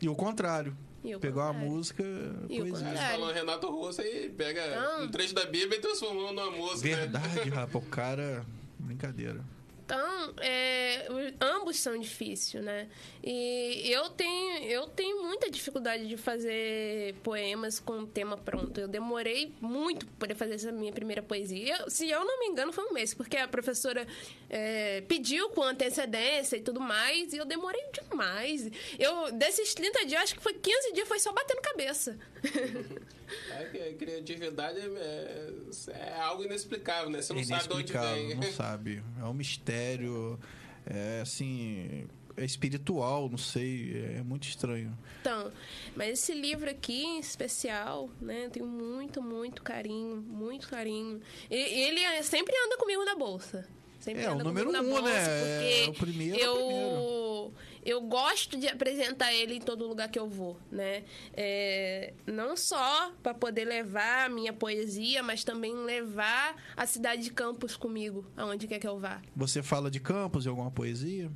[0.00, 0.76] E o contrário.
[1.02, 1.70] E o Pegar uma contrário.
[1.70, 2.02] música,
[2.48, 2.88] E poesia.
[2.90, 5.04] Você falou Renato Russo aí pega Não.
[5.04, 6.88] um trecho da Bíblia e transformou numa música.
[6.88, 6.96] né?
[6.96, 7.74] Verdade, rapaz.
[7.74, 8.44] O cara.
[8.78, 9.42] Brincadeira.
[9.84, 11.06] Então, é,
[11.38, 12.88] ambos são difíceis, né?
[13.22, 18.80] E eu tenho, eu tenho muita dificuldade de fazer poemas com o tema pronto.
[18.80, 21.76] Eu demorei muito para fazer essa minha primeira poesia.
[21.80, 24.06] Eu- se eu não me engano, foi um mês, porque a professora
[24.48, 28.70] é, pediu com antecedência e tudo mais, e eu demorei demais.
[28.98, 32.18] Eu, desses 30 dias, acho que foi 15 dias, foi só batendo cabeça.
[33.50, 35.50] É que a criatividade é,
[35.90, 37.22] é algo inexplicável, né?
[37.22, 38.36] Você não é sabe de onde inexplicável, vem.
[38.36, 39.02] não sabe.
[39.20, 40.38] É um mistério.
[40.86, 42.06] É assim.
[42.36, 44.04] É espiritual, não sei.
[44.18, 44.96] É muito estranho.
[45.20, 45.52] Então,
[45.94, 51.20] mas esse livro aqui em especial, né, eu tenho muito, muito carinho, muito carinho.
[51.48, 53.66] E ele é- sempre anda comigo na bolsa.
[54.00, 55.82] Sempre É, o anda número comigo na um, bolsa, né?
[55.82, 57.54] É, Porque o primeiro é o eu,
[57.84, 61.04] eu gosto de apresentar ele em todo lugar que eu vou, né?
[61.34, 67.30] É, não só para poder levar a minha poesia, mas também levar a cidade de
[67.30, 69.20] Campos comigo, aonde quer que eu vá.
[69.36, 71.30] Você fala de campos e alguma poesia?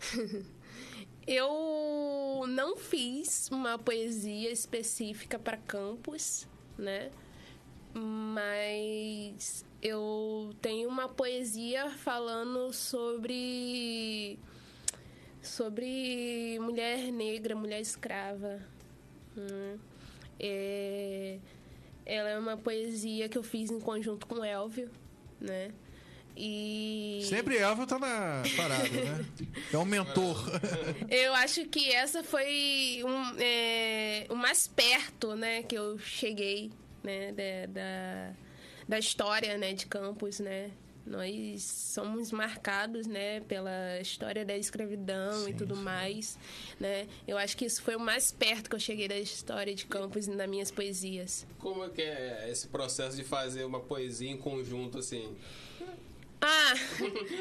[1.24, 7.12] Eu não fiz uma poesia específica para campus, né?
[7.94, 14.38] Mas eu tenho uma poesia falando sobre
[15.42, 18.60] sobre mulher negra, mulher escrava.
[19.36, 19.76] Hum.
[20.38, 21.38] É,
[22.06, 24.90] ela é uma poesia que eu fiz em conjunto com Elvio,
[25.40, 25.70] né?
[26.36, 29.26] E Sempre Elvio tá na parada, né?
[29.72, 30.50] É um mentor.
[31.10, 36.70] Eu acho que essa foi um, é, o mais perto, né, que eu cheguei,
[37.04, 38.32] né, da, da,
[38.88, 40.70] da história, né, de Campos, né.
[41.04, 45.82] Nós somos marcados, né, pela história da escravidão e Sim, tudo sim.
[45.82, 46.38] mais,
[46.78, 47.08] né.
[47.26, 50.26] Eu acho que isso foi o mais perto que eu cheguei da história de Campos
[50.28, 51.44] nas minhas poesias.
[51.58, 55.36] Como é que é esse processo de fazer uma poesia em conjunto, assim?
[56.44, 56.74] Ah,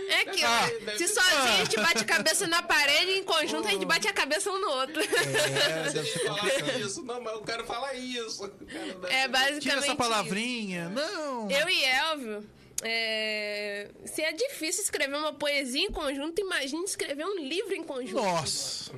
[0.10, 0.68] é que Ah.
[0.96, 4.14] se sozinho a gente bate a cabeça na parede, em conjunto a gente bate a
[4.14, 5.02] cabeça um no outro.
[5.02, 6.80] É, deve ser Falar complicado.
[6.82, 8.48] isso, não, mas eu quero falar isso.
[8.48, 9.96] Cara, deve É basicamente Tira essa isso.
[9.96, 10.90] palavrinha.
[10.90, 11.50] Não.
[11.50, 12.46] Eu e Elvio,
[12.84, 18.22] é, se é difícil escrever uma poesia em conjunto, imagine escrever um livro em conjunto.
[18.22, 18.92] Nossa.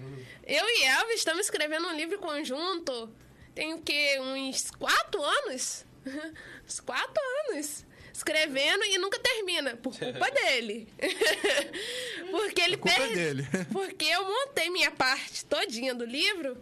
[0.45, 3.09] Eu e Elvio estamos escrevendo um livro em conjunto.
[3.55, 4.17] Tem o quê?
[4.19, 5.85] Uns quatro anos?
[6.65, 7.85] Uns quatro anos.
[8.13, 9.75] Escrevendo e nunca termina.
[9.77, 10.87] Por culpa dele.
[12.31, 13.13] Porque ele é perde.
[13.15, 13.47] dele.
[13.71, 16.57] Porque eu montei minha parte todinha do livro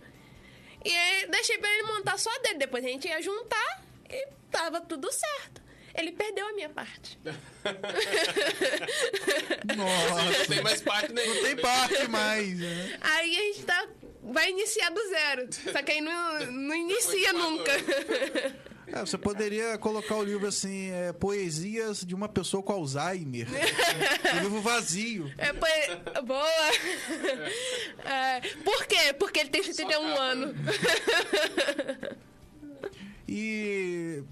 [0.83, 2.59] e deixei pra ele montar só dele.
[2.59, 5.60] Depois a gente ia juntar e tava tudo certo.
[5.95, 7.19] Ele perdeu a minha parte.
[9.75, 10.45] Não Nossa.
[10.47, 11.35] tem mais parte nenhuma.
[11.35, 12.97] Não tem parte mais, né?
[13.01, 13.87] Aí a gente tá,
[14.23, 15.47] vai iniciar do zero.
[15.71, 17.71] Só que aí não, não inicia nunca.
[18.87, 23.47] É, você poderia colocar o livro assim, é, Poesias de uma pessoa com Alzheimer.
[24.35, 25.31] um livro vazio.
[25.37, 26.45] É, poe- boa.
[28.05, 29.13] É, por quê?
[29.17, 30.21] Porque ele tem 71 capa.
[30.21, 30.55] anos.
[33.27, 34.23] E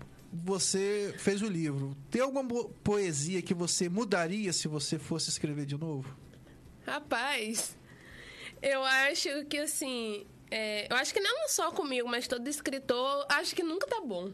[0.50, 1.96] você fez o livro.
[2.10, 2.44] Tem alguma
[2.84, 6.18] poesia que você mudaria se você fosse escrever de novo?
[6.86, 7.78] Rapaz,
[8.62, 10.26] eu acho que assim.
[10.50, 14.32] é, eu acho que não só comigo, mas todo escritor, acho que nunca tá bom.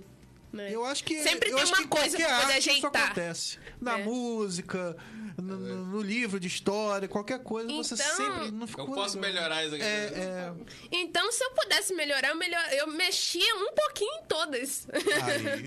[0.55, 0.69] Né?
[0.71, 3.03] Eu acho que Sempre eu tem acho uma que coisa pra poder arte isso ajeitar.
[3.05, 3.59] acontece.
[3.81, 4.03] Na É.
[4.03, 4.95] música,
[5.37, 9.19] no, no- no livro de história, qualquer coisa, você Então, sempre não ficou Eu posso
[9.19, 9.33] legal.
[9.33, 9.83] melhorar isso aqui.
[9.83, 10.53] É, é.
[10.91, 12.63] Então, se eu pudesse melhorar, eu, melhor...
[12.71, 14.87] eu mexia um pouquinho em todas.
[14.93, 15.65] Aí,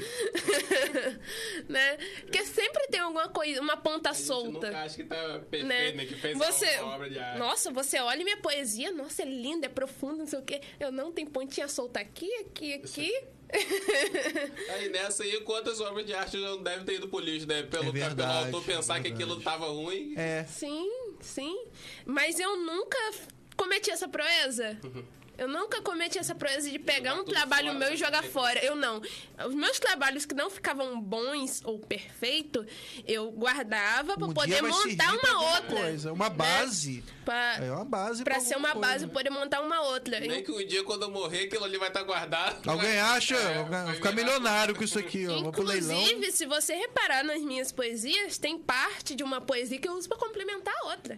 [1.69, 1.97] né?
[2.23, 4.67] Porque sempre tem alguma coisa, uma ponta A gente solta.
[4.69, 5.17] nunca acha que tá
[5.51, 5.93] perfeito, né?
[5.93, 6.07] né?
[6.07, 7.39] Que fez você, uma obra de arte.
[7.39, 10.61] nossa, você olha minha poesia, nossa, é linda, é profunda, não sei o quê.
[10.81, 13.13] Eu não tenho pontinha solta aqui, aqui, aqui.
[14.75, 17.63] Aí nessa aí, quantas obras de arte não devem ter ido pro lixo, né?
[17.63, 20.15] Pelo, É verdade, pelo autor pensar é que aquilo tava ruim.
[20.17, 20.45] é.
[20.45, 20.91] Sim,
[21.21, 21.67] sim.
[22.05, 22.99] Mas eu nunca
[23.57, 24.79] cometi essa proeza.
[25.39, 27.97] Eu nunca cometi essa proeza de pegar um trabalho fora, meu e né?
[27.97, 28.59] jogar fora.
[28.65, 29.01] Eu não.
[29.47, 32.67] Os meus trabalhos que não ficavam bons ou perfeitos,
[33.07, 35.77] eu guardava pra Um poder dia vai servir montar uma alguma outra.
[35.77, 36.35] Coisa, uma né?
[36.35, 37.05] base.
[37.25, 39.09] Pra, É uma base pra ser uma base, coisa.
[39.09, 40.19] poder montar uma outra.
[40.19, 42.69] Nem que um dia, quando eu morrer, aquilo ali vai estar guardado.
[42.69, 43.37] Alguém Vai- acha?
[43.37, 45.37] É, Vou ficar milionário com isso aqui, ó.
[45.37, 50.09] Inclusive, se você reparar nas minhas poesias, tem parte de uma poesia que eu uso
[50.09, 51.17] pra complementar a outra.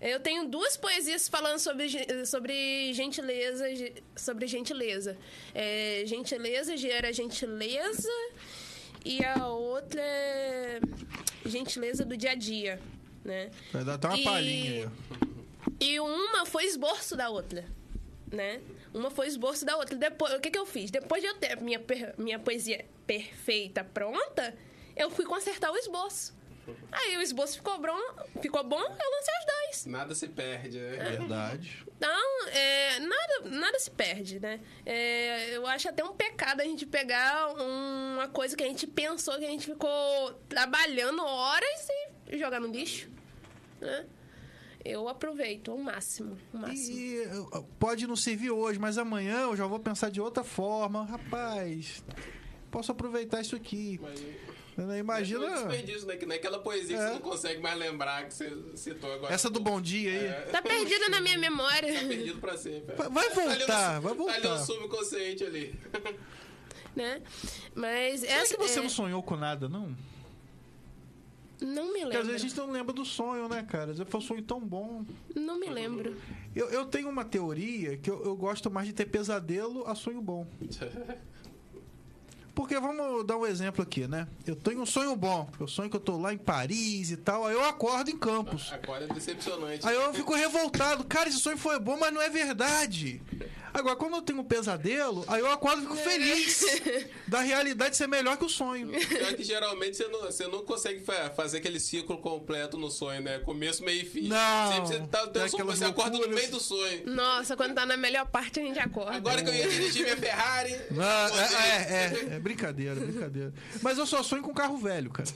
[0.00, 1.88] Eu tenho duas poesias falando sobre,
[2.26, 5.16] sobre gentileza, ge- sobre gentileza.
[5.54, 8.08] É, gentileza gera gentileza
[9.04, 10.80] e a outra é
[11.46, 12.78] gentileza do dia a dia,
[13.24, 13.50] né?
[13.72, 14.92] Vai dar até uma E- palhinha.
[15.80, 17.64] E uma foi esboço da outra,
[18.30, 18.60] né?
[18.92, 19.96] Uma foi esboço da outra.
[19.96, 20.90] Depois, o que, que eu fiz?
[20.90, 21.80] Depois de eu ter minha,
[22.18, 24.54] minha poesia perfeita pronta,
[24.96, 26.34] eu fui consertar o esboço.
[26.92, 27.98] Aí o esboço ficou bom,
[28.40, 29.86] ficou bom, eu lancei os dois.
[29.86, 31.10] Nada se perde, né?
[31.10, 31.86] Verdade.
[31.96, 34.60] Então, é, nada, nada se perde, né?
[34.84, 39.38] É, eu acho até um pecado a gente pegar uma coisa que a gente pensou,
[39.38, 41.88] que a gente ficou trabalhando horas
[42.28, 43.08] e jogar no lixo,
[43.80, 44.06] né?
[44.84, 46.96] Eu aproveito ao máximo, ao máximo.
[46.96, 47.28] E
[47.78, 51.04] pode não servir hoje, mas amanhã eu já vou pensar de outra forma.
[51.04, 52.04] Rapaz,
[52.70, 53.98] posso aproveitar isso aqui.
[54.00, 54.22] Mas,
[54.98, 55.46] Imagina.
[55.46, 56.16] É um desperdício, né?
[56.16, 57.06] Que naquela poesia que É.
[57.08, 59.32] você não consegue mais lembrar, que você citou agora.
[59.32, 60.26] Essa do bom dia aí.
[60.26, 61.92] É, Tá perdida na minha memória.
[61.92, 62.94] tá perdido pra sempre.
[62.94, 64.58] Vai- vai Tá ali no- voltar, vai Tá ali voltar.
[64.58, 65.74] no subconsciente ali.
[66.94, 67.22] né?
[67.74, 69.94] Mas Será essa que você é, não sonhou com nada, não?
[71.58, 72.26] não me Porque às lembro.
[72.26, 73.90] vezes a gente não lembra do sonho, né, cara?
[73.92, 75.06] Às vezes foi um sonho tão bom.
[75.34, 76.14] Não me lembro.
[76.54, 80.20] Eu, eu tenho uma teoria que eu, eu gosto mais de ter pesadelo a sonho
[80.20, 80.46] bom.
[82.56, 84.26] Porque vamos dar um exemplo aqui, né?
[84.46, 85.46] Eu tenho um sonho bom.
[85.60, 87.44] Eu sonho que eu tô lá em Paris e tal.
[87.44, 88.72] Aí eu acordo em Campos.
[88.72, 89.86] Agora é decepcionante.
[89.86, 91.04] Aí eu fico revoltado.
[91.04, 93.20] Cara, esse sonho foi bom, mas não é verdade.
[93.78, 96.64] Agora, quando eu tenho um pesadelo, aí eu acordo e fico feliz
[97.28, 98.88] da realidade ser melhor que o sonho.
[98.88, 103.20] Pior que geralmente você não, você não consegue fa- fazer aquele ciclo completo no sonho,
[103.20, 103.38] né?
[103.40, 104.28] Começo, meio e fim.
[104.28, 104.72] Não.
[104.72, 107.02] Sempre você, tá, Tem sonho, aquelas você acorda no meio do sonho.
[107.06, 109.14] Nossa, quando tá na melhor parte a gente acorda.
[109.16, 110.72] Agora que eu ia dirigir minha Ferrari.
[110.74, 111.56] Acordei.
[111.56, 113.52] é, é, é, é brincadeira, brincadeira.
[113.82, 115.28] Mas eu só sonho com carro velho, cara.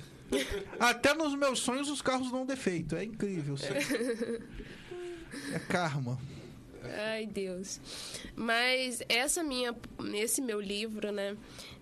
[0.78, 2.96] Até nos meus sonhos os carros dão defeito.
[2.96, 3.54] É incrível.
[3.56, 3.66] assim.
[5.52, 6.18] É karma.
[7.12, 7.80] Ai, Deus.
[8.34, 9.74] Mas essa minha,
[10.14, 11.36] esse meu livro, né?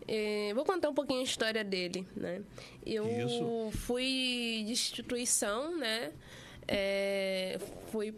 [0.09, 2.41] é, vou contar um pouquinho a história dele, né?
[2.85, 3.79] Eu Isso.
[3.81, 6.13] fui de instituição, né?
[6.67, 7.61] É,
[7.93, 8.15] fui,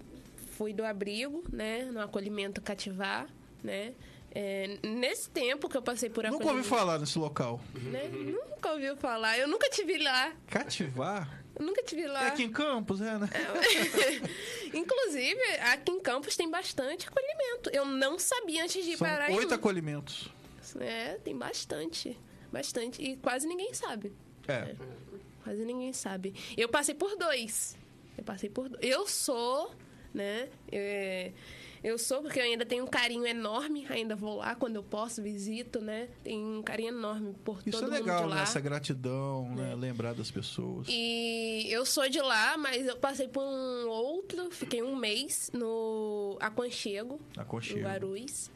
[0.52, 1.82] fui do abrigo, né?
[1.92, 3.28] No acolhimento cativar,
[3.62, 3.92] né?
[4.32, 7.60] É, nesse tempo que eu passei por Nunca ouvi acolhimento, falar nesse local.
[7.74, 8.08] né?
[8.08, 9.36] Nunca ouviu falar.
[9.36, 10.32] Eu nunca tive lá.
[10.46, 11.39] Cativar?
[11.60, 12.24] Eu nunca tive lá.
[12.24, 13.28] É aqui em Campos, é, né?
[14.72, 17.68] Inclusive, aqui em Campos tem bastante acolhimento.
[17.70, 19.34] Eu não sabia antes de ir São para aí.
[19.34, 20.30] oito acolhimentos.
[20.80, 22.18] É, tem bastante.
[22.50, 23.02] Bastante.
[23.02, 24.10] E quase ninguém sabe.
[24.48, 24.74] É.
[25.44, 26.34] Quase ninguém sabe.
[26.56, 27.76] Eu passei por dois.
[28.16, 28.82] Eu passei por dois.
[28.82, 29.70] Eu sou,
[30.14, 30.48] né?
[30.72, 31.30] é,
[31.82, 33.86] eu sou porque eu ainda tenho um carinho enorme.
[33.88, 36.08] Ainda vou lá quando eu posso, visito, né?
[36.22, 38.34] Tenho um carinho enorme por Isso todo é mundo legal, de lá.
[38.36, 38.42] né?
[38.42, 39.74] Essa gratidão, né?
[39.74, 40.86] Lembrar das pessoas.
[40.90, 46.36] E eu sou de lá, mas eu passei por um outro, fiquei um mês no
[46.40, 47.80] Aconchego, Aconchego.
[47.80, 48.50] Guarulhos.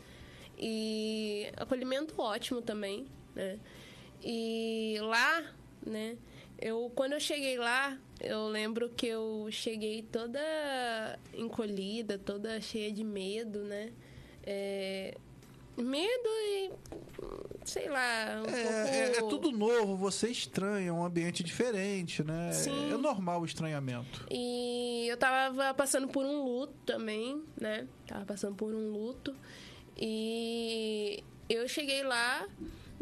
[0.58, 3.58] E acolhimento ótimo também, né?
[4.22, 5.42] E lá,
[5.84, 6.16] né?
[6.64, 10.40] Eu, quando eu cheguei lá, eu lembro que eu cheguei toda
[11.34, 13.92] encolhida, toda cheia de medo, né?
[14.42, 15.14] É,
[15.76, 16.70] medo e,
[17.66, 19.28] sei lá, um É, é- é pouco...
[19.36, 22.50] tudo novo, você estranha, é um ambiente diferente, né?
[22.52, 22.94] Sim.
[22.94, 24.26] É normal o estranhamento.
[24.30, 27.86] E eu tava passando por um luto também, né?
[28.06, 29.36] Tava passando por um luto.
[30.00, 32.48] E eu cheguei lá,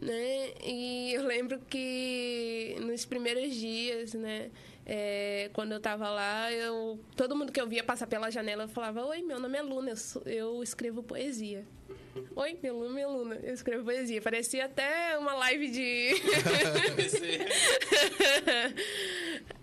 [0.02, 0.52] né?
[0.64, 4.50] E eu lembro que nos primeiros dias, né?
[4.84, 8.68] é, quando eu tava lá, eu, todo mundo que eu via passar pela janela eu
[8.68, 11.64] falava: Oi, meu nome é Luna, eu, sou- eu escrevo poesia.
[12.34, 13.40] Oi, Meluna, Meluna.
[13.42, 14.20] Eu escrevo poesia.
[14.20, 16.10] Parecia até uma live de.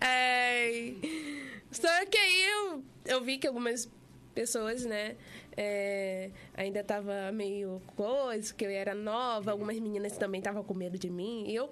[0.00, 0.92] é...
[1.70, 3.88] Só que aí eu, eu vi que algumas
[4.34, 5.16] pessoas, né?
[5.56, 10.98] É, ainda tava meio coisa, que eu era nova, algumas meninas também estavam com medo
[10.98, 11.44] de mim.
[11.46, 11.70] E eu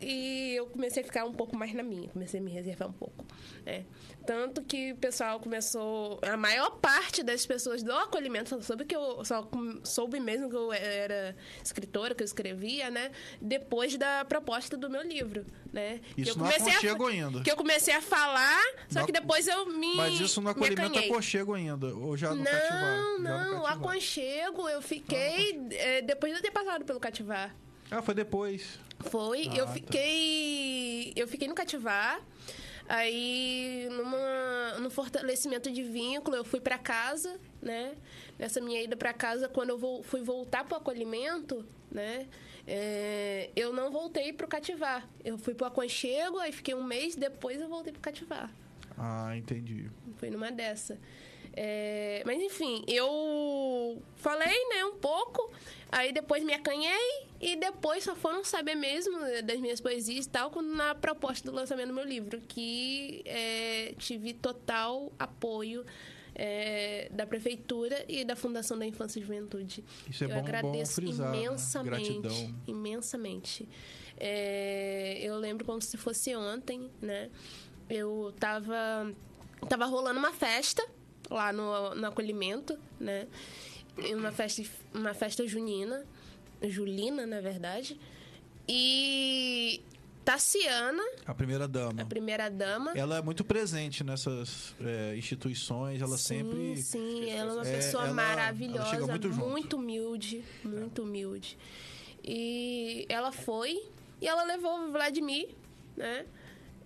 [0.00, 2.92] e eu comecei a ficar um pouco mais na minha, comecei a me reservar um
[2.92, 3.24] pouco.
[3.66, 3.82] É.
[4.26, 6.18] Tanto que o pessoal começou.
[6.22, 9.48] A maior parte das pessoas do acolhimento soube que eu só
[9.82, 13.10] soube mesmo que eu era escritora, que eu escrevia, né?
[13.40, 16.00] Depois da proposta do meu livro, né?
[16.16, 17.42] Isso que eu não comecei aconchego a, ainda.
[17.42, 19.96] Que eu comecei a falar, só que depois eu me.
[19.96, 21.10] Mas isso no me acolhimento acanhei.
[21.10, 21.86] aconchego ainda.
[21.94, 22.98] Ou já no Não, cativar?
[23.20, 23.72] Não, o cativar.
[23.72, 27.54] aconchego eu fiquei é, depois de eu ter passado pelo cativar.
[27.90, 28.78] Ah, foi depois.
[29.00, 29.72] Foi, Ah, eu tá.
[29.72, 31.12] fiquei.
[31.16, 32.20] Eu fiquei no cativar.
[32.88, 37.94] Aí, numa, no fortalecimento de vínculo, eu fui para casa, né?
[38.36, 42.26] Nessa minha ida para casa, quando eu vou, fui voltar pro acolhimento, né?
[42.66, 45.08] É, eu não voltei pro cativar.
[45.24, 48.50] Eu fui pro aconchego, aí fiquei um mês, depois eu voltei pro cativar.
[48.98, 49.88] Ah, entendi.
[50.16, 50.98] Foi numa dessa.
[51.52, 55.50] É, mas enfim, eu falei, né, um pouco,
[55.90, 60.50] aí depois me acanhei e depois só foram saber mesmo das minhas poesias e tal,
[60.50, 65.84] quando na proposta do lançamento do meu livro, que é, tive total apoio
[66.34, 69.84] é, da prefeitura e da Fundação da Infância e Juventude.
[70.08, 71.38] Isso é eu bom- bom agradeço frisar, né?
[71.44, 72.54] imensamente, Gratidão.
[72.66, 73.68] imensamente.
[74.16, 77.28] É, eu lembro como se fosse ontem, né?
[77.88, 79.12] Eu tava
[79.68, 80.86] tava rolando uma festa
[81.30, 83.26] lá no, no acolhimento, né?
[83.96, 84.62] E Uma festa,
[84.92, 86.04] uma festa junina,
[86.62, 87.98] julina, na verdade.
[88.68, 89.82] E
[90.24, 92.02] Tassiana, A primeira dama.
[92.02, 96.76] a primeira dama, Ela é muito presente nessas é, instituições, ela sim, sempre.
[96.76, 99.76] Sim, ela é uma É, pessoa ela- maravilhosa, ela chega muito junto.
[99.76, 101.56] humilde, muito humilde.
[102.22, 103.82] E ela foi
[104.20, 105.48] e ela levou o Vladimir,
[105.96, 106.26] né?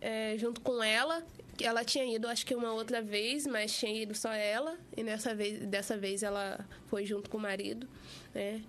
[0.00, 1.22] é, junto com ela.
[1.60, 4.78] Ela tinha ido, acho que uma outra vez, mas tinha ido só ela.
[4.96, 7.88] E nessa vez, dessa vez ela foi junto com o marido,
[8.34, 8.62] né?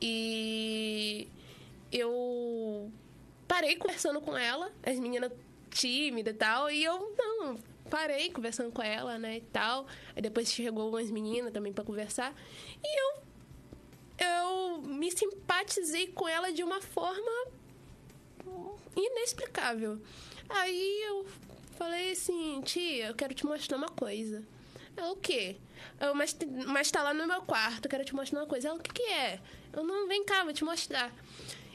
[0.00, 1.28] E
[1.90, 2.90] eu
[3.48, 5.32] parei conversando com ela, as meninas
[5.70, 7.58] tímidas e tal, e eu não
[7.88, 9.86] parei conversando com ela, né, e tal.
[10.14, 12.34] Aí depois chegou umas meninas também para conversar,
[12.82, 13.26] e eu
[14.18, 17.48] eu me simpatizei com ela de uma forma
[18.96, 20.00] inexplicável.
[20.48, 21.26] Aí eu
[21.76, 24.42] falei assim, tia, eu quero te mostrar uma coisa.
[24.96, 25.56] Ela, o quê?
[26.00, 28.68] Eu, mas, mas tá lá no meu quarto, eu quero te mostrar uma coisa.
[28.68, 29.40] Ela, o que, que é?
[29.72, 31.14] Eu não, vem cá, vou te mostrar.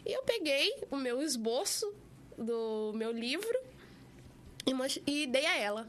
[0.05, 1.93] E eu peguei o meu esboço
[2.37, 3.57] do meu livro
[4.65, 5.87] e, e dei a ela.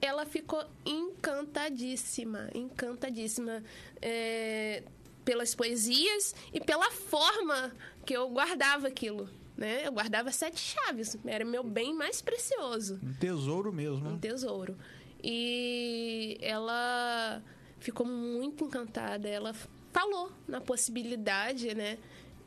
[0.00, 3.62] Ela ficou encantadíssima, encantadíssima
[4.00, 4.82] é,
[5.24, 7.72] pelas poesias e pela forma
[8.04, 9.28] que eu guardava aquilo.
[9.62, 9.86] Né?
[9.86, 14.08] Eu guardava sete chaves, era meu bem mais precioso Um tesouro mesmo.
[14.08, 14.18] um né?
[14.20, 14.76] tesouro.
[15.22, 17.40] E ela
[17.78, 19.28] ficou muito encantada.
[19.28, 19.54] Ela
[19.92, 21.96] falou na possibilidade, né,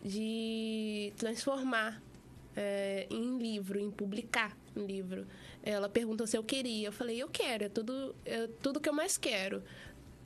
[0.04, 2.04] de transformar
[2.54, 5.26] é, em livro, em publicar um livro.
[5.64, 6.90] Ela perguntou se eu queria.
[6.90, 9.64] Eu falei, eu quero, é tudo, é tudo que eu mais quero.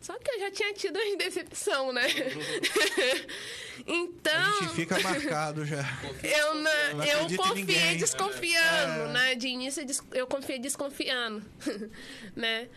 [0.01, 2.07] Só que eu já tinha tido uma decepção, né?
[3.85, 4.33] então.
[4.59, 5.83] A gente fica marcado já.
[6.23, 9.07] Eu, na- Não eu confiei desconfiando, É.
[9.13, 9.35] né?
[9.35, 9.83] De início
[10.13, 11.43] eu confiei desconfiando,
[12.35, 12.67] né?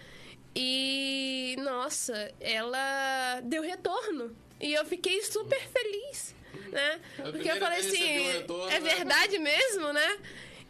[0.55, 6.35] E nossa, ela deu retorno e eu fiquei super feliz,
[6.71, 7.01] né?
[7.19, 8.95] A Porque eu falei assim, retorno, é né?
[8.95, 10.19] verdade mesmo, né?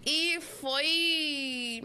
[0.07, 1.83] E foi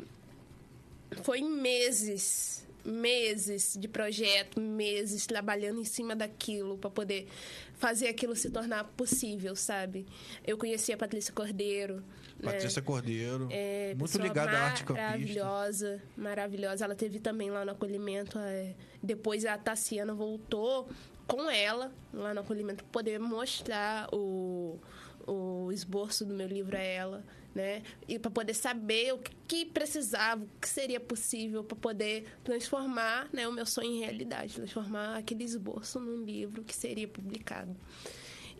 [1.23, 7.27] foi meses, meses de projeto, meses trabalhando em cima daquilo para poder
[7.73, 10.05] fazer aquilo se tornar possível, sabe?
[10.45, 11.97] Eu conheci a Patrícia Cordeiro,
[12.39, 12.51] né?
[12.51, 13.47] Patrícia Cordeiro.
[13.51, 15.09] É, muito ligada à arte campista.
[15.09, 16.85] Maravilhosa, maravilhosa.
[16.85, 18.39] Ela teve também lá no acolhimento.
[18.39, 20.89] é, depois a Tassiana voltou
[21.27, 24.79] com ela lá no acolhimento para poder mostrar o,
[25.25, 27.23] o esboço do meu livro a ela,
[27.57, 27.81] né?
[28.07, 33.47] E para poder saber o que, precisava, o que seria possível para poder transformar né,
[33.47, 37.75] o meu sonho em realidade, transformar aquele esboço num livro que seria publicado.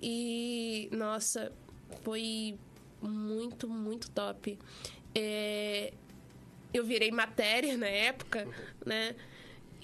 [0.02, 1.52] E, nossa,
[2.02, 2.58] foi
[3.00, 4.58] muito, muito top.
[5.14, 5.94] É,
[6.74, 8.48] eu virei matéria na época,
[8.84, 9.16] né?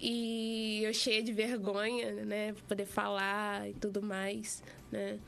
[0.01, 2.53] E eu cheia de vergonha, né?
[2.53, 5.19] Pra poder falar e tudo mais, né?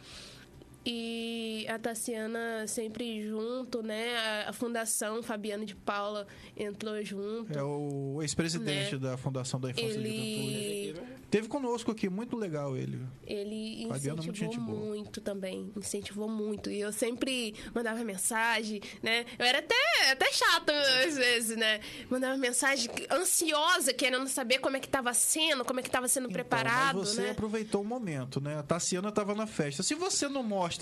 [0.85, 4.15] E a Tassiana sempre junto, né?
[4.45, 7.57] A, a Fundação Fabiano de Paula entrou junto.
[7.57, 8.99] É o ex-presidente Né?
[8.99, 10.09] da Fundação da Infância e Juventude.
[10.09, 12.99] Ele Teve conosco aqui, muito legal ele.
[13.25, 14.87] Ele Fabiano muito incentivou boa.
[14.89, 16.69] muito também, incentivou muito.
[16.69, 19.25] E eu sempre mandava mensagem, né?
[19.37, 20.71] Eu era até, até chata
[21.05, 21.81] às vezes, né?
[22.09, 26.29] Mandava mensagem ansiosa, querendo saber como é que tava sendo, como é que tava sendo
[26.29, 27.31] preparado, então, mas você né?
[27.31, 28.59] aproveitou o momento, né?
[28.59, 29.81] A Tassiana tava na festa.
[29.83, 30.74] Se você não mostra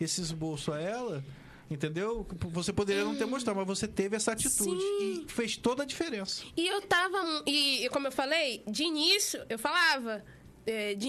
[0.00, 1.24] esse esboço a ela,
[1.70, 2.26] entendeu?
[2.50, 5.24] Você poderia não ter mostrado, mas você teve essa atitude Sim.
[5.26, 6.42] e fez toda a diferença.
[6.56, 7.18] E eu tava.
[7.46, 10.22] E, como eu falei, de início, eu falava.
[10.66, 11.08] é, de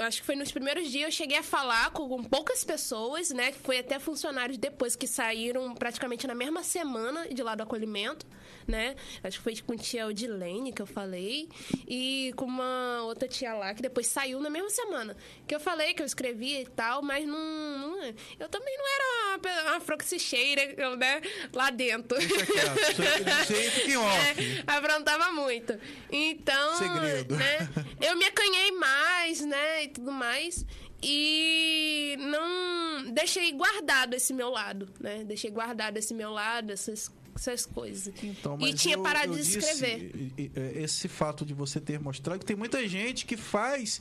[0.00, 3.52] acho que foi nos primeiros dias eu cheguei a falar com, com poucas pessoas, né?
[3.52, 8.26] Que foi até funcionários depois que saíram praticamente na mesma semana de lá do acolhimento,
[8.70, 8.94] né?
[9.22, 11.48] Acho que foi com tia Odilene que eu falei.
[11.86, 15.16] E com uma outra tia lá que depois saiu na mesma semana.
[15.46, 17.36] Que eu falei que eu escrevia e tal, mas não.
[17.78, 21.20] não- eu também não era uma, uma froxicheira, né?
[21.52, 22.16] Lá dentro.
[22.18, 24.00] Deixa quieto.
[24.00, 24.64] Off.
[24.66, 25.78] É, aprontava muito.
[26.10, 27.36] Então, Segredo.
[27.36, 27.68] né,
[28.00, 30.64] eu me acanhei mais, né, e tudo mais.
[31.02, 35.24] E não deixei guardado esse meu lado, né?
[35.24, 37.10] Deixei guardado esse meu lado, essas,
[37.40, 38.12] essas coisas.
[38.22, 40.10] Então, e tinha eu- parado eu de disse, escrever.
[40.14, 44.00] e- e- e- esse fato de você ter mostrado que tem muita gente que faz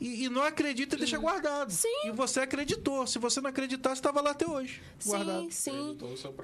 [0.00, 1.70] e, e não acredita e deixa guardado.
[1.72, 1.88] Sim.
[2.06, 3.06] E você acreditou.
[3.06, 4.80] Se você não acreditasse, estava lá até hoje.
[5.04, 5.48] Guardado.
[5.50, 5.98] Sim, sim.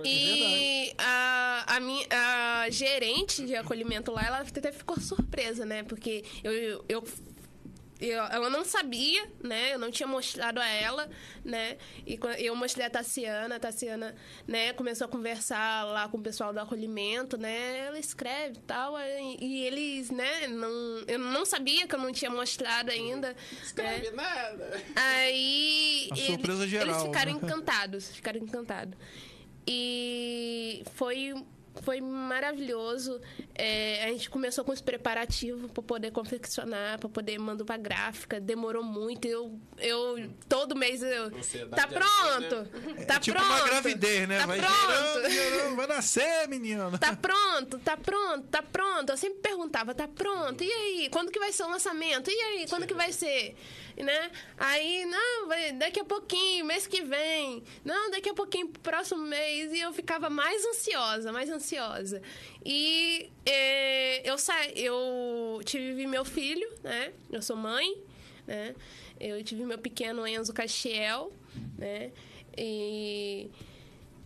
[0.05, 5.83] E a, a, minha, a gerente de acolhimento lá, ela até ficou surpresa, né?
[5.83, 7.05] Porque eu, eu,
[8.01, 9.75] eu- ela não sabia, né?
[9.75, 11.09] Eu não tinha mostrado a ela,
[11.45, 11.77] né?
[12.07, 14.15] E eu mostrei a Tassiana, a Tassiana,
[14.47, 17.87] né, começou a conversar lá com o pessoal do acolhimento, né?
[17.87, 20.69] Ela escreve e tal, e, e eles, né, não,
[21.09, 23.29] eu não sabia que eu não tinha mostrado ainda.
[23.29, 23.37] né?
[23.63, 24.83] Escreve nada.
[24.95, 26.09] Aí.
[26.13, 27.39] A surpresa geral, Eles ficaram né?
[27.43, 28.09] encantados.
[28.15, 28.97] Ficaram encantados.
[29.67, 31.35] E foi.
[31.83, 33.21] Foi maravilhoso.
[33.55, 38.41] É, a gente começou com os preparativos para poder confeccionar, para poder mandar para gráfica.
[38.41, 39.27] Demorou muito.
[39.27, 41.27] Eu, eu todo mês eu.
[41.27, 42.71] Ansiedade Tá é pronto?
[43.07, 43.53] Tá é tipo pronto.
[43.53, 44.39] uma gravidez, né?
[44.39, 44.77] Tá vai pronto.
[44.77, 46.99] gerando, gerando, vai nascer, menino.
[46.99, 49.11] Tá pronto, tá pronto, tá pronto.
[49.11, 50.63] Eu sempre perguntava, tá pronto?
[50.63, 52.31] E aí, quando que vai ser o lançamento?
[52.31, 53.57] E aí, quando que vai ser?
[53.97, 54.31] Né?
[54.59, 57.65] Aí, não, vai, daqui a pouquinho, mês que vem.
[57.85, 59.73] Não, daqui a pouquinho, próximo mês.
[59.73, 61.66] E eu ficava mais ansiosa, mais ansiosa.
[62.65, 67.13] E é, eu, sa eu tive meu filho, né?
[67.31, 67.97] Eu sou mãe,
[68.47, 68.75] né?
[69.19, 71.33] Eu tive meu pequeno Enzo Castiel,
[71.79, 72.13] né?
[72.57, 73.51] E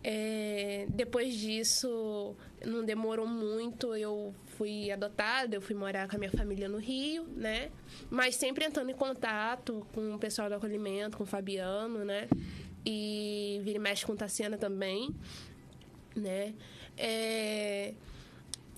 [0.02, 2.34] é, depois disso,
[2.64, 7.24] não demorou muito, eu fui adotada, eu fui morar com a minha família no Rio,
[7.36, 7.70] né?
[8.08, 12.28] Mas sempre entrando em contato com o pessoal do acolhimento, com o Fabiano, né?
[12.84, 15.14] E vira e mexe com Tassiana também,
[16.20, 16.54] né?
[16.96, 17.92] É,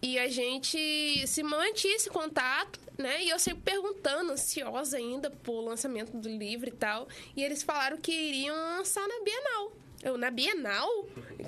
[0.01, 3.22] E a gente se mantinha esse contato, né?
[3.22, 7.07] E eu sempre perguntando, ansiosa ainda por lançamento do livro e tal.
[7.36, 9.72] E eles falaram que iriam lançar na Bienal.
[10.03, 10.88] Eu, na Bienal?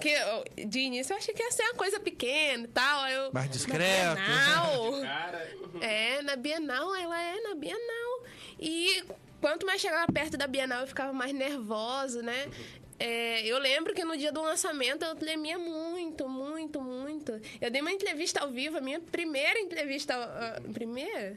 [0.00, 3.08] Que eu, de início eu achei que ia ser uma coisa pequena e tal.
[3.08, 4.14] Eu, Mais discreto.
[4.14, 4.92] Na Bienal.
[5.02, 8.24] Cara, É, na Bienal, ela é na Bienal.
[8.60, 9.02] E
[9.40, 12.48] quanto mais chegava perto da Bienal, eu ficava mais nervosa, né?
[12.98, 17.40] É, eu lembro que no dia do lançamento eu tremia muito, muito, muito.
[17.60, 20.14] Eu dei uma entrevista ao vivo, a minha primeira entrevista.
[20.72, 21.36] primeira?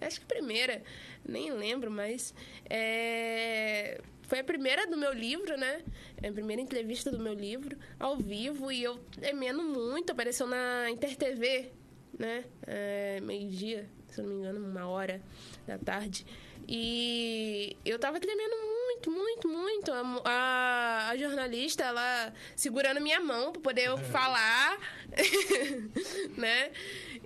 [0.00, 0.82] Acho que primeira,
[1.24, 2.34] nem lembro, mas.
[2.68, 5.82] é, foi a primeira do meu livro, né?
[6.20, 10.10] É a primeira entrevista do meu livro, ao vivo, e eu tremendo muito.
[10.10, 11.70] Apareceu na InterTV,
[12.18, 12.44] né?
[12.66, 15.22] É, meio-dia, se não me engano, uma hora
[15.66, 16.26] da tarde.
[16.68, 18.75] E eu tava tremendo muito,
[19.10, 19.92] muito, muito.
[19.92, 24.78] A, mo- a, a jornalista, ela segurando minha mão pra poder eu falar,
[26.36, 26.70] né?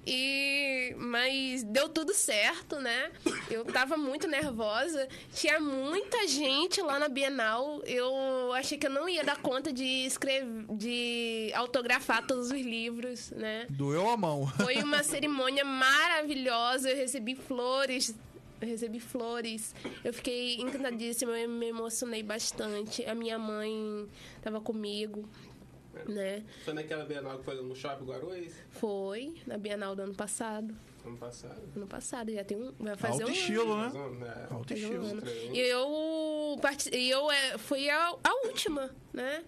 [0.06, 3.10] E, mas deu tudo certo, né?
[3.50, 5.06] Eu tava muito nervosa.
[5.34, 7.82] Tinha muita gente lá na Bienal.
[7.84, 13.30] Eu achei que eu não ia dar conta de escrever, de autografar todos os livros,
[13.32, 13.66] né?
[13.68, 14.46] Doeu a mão.
[14.62, 16.90] Foi uma cerimônia maravilhosa.
[16.90, 18.14] Eu recebi flores.
[18.60, 19.74] Eu recebi flores.
[20.04, 21.38] Eu fiquei encantadíssima.
[21.38, 23.04] Eu me emocionei bastante.
[23.06, 24.06] A minha mãe
[24.36, 25.28] estava comigo,
[26.06, 26.44] né?
[26.64, 28.52] foi naquela Bienal que foi no Shopping Guarulhos?
[28.70, 30.74] Foi na Bienal do ano passado.
[31.04, 31.62] Ano passado.
[31.74, 32.72] Ano passado, já tem um.
[32.78, 34.10] Vai fazer Alto um estilo, ano.
[34.18, 34.26] né?
[34.26, 34.46] Né?
[34.50, 35.04] Alto um estilo.
[35.06, 35.54] Estranho.
[35.54, 36.60] E eu,
[36.92, 39.42] e eu é, fui a, a última, né?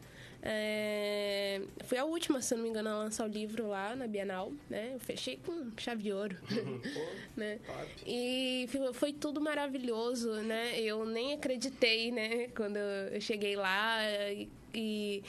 [0.44, 4.52] É, fui a última, se não me engano, a lançar o livro lá na Bienal,
[4.68, 4.90] né?
[4.94, 7.00] Eu fechei com chave de ouro, Pô,
[7.36, 7.60] né?
[7.64, 7.88] top.
[8.06, 10.80] E foi- foi tudo maravilhoso, né?
[10.80, 12.48] Eu nem acreditei, né?
[12.56, 13.98] Quando eu cheguei lá
[14.32, 15.22] e, e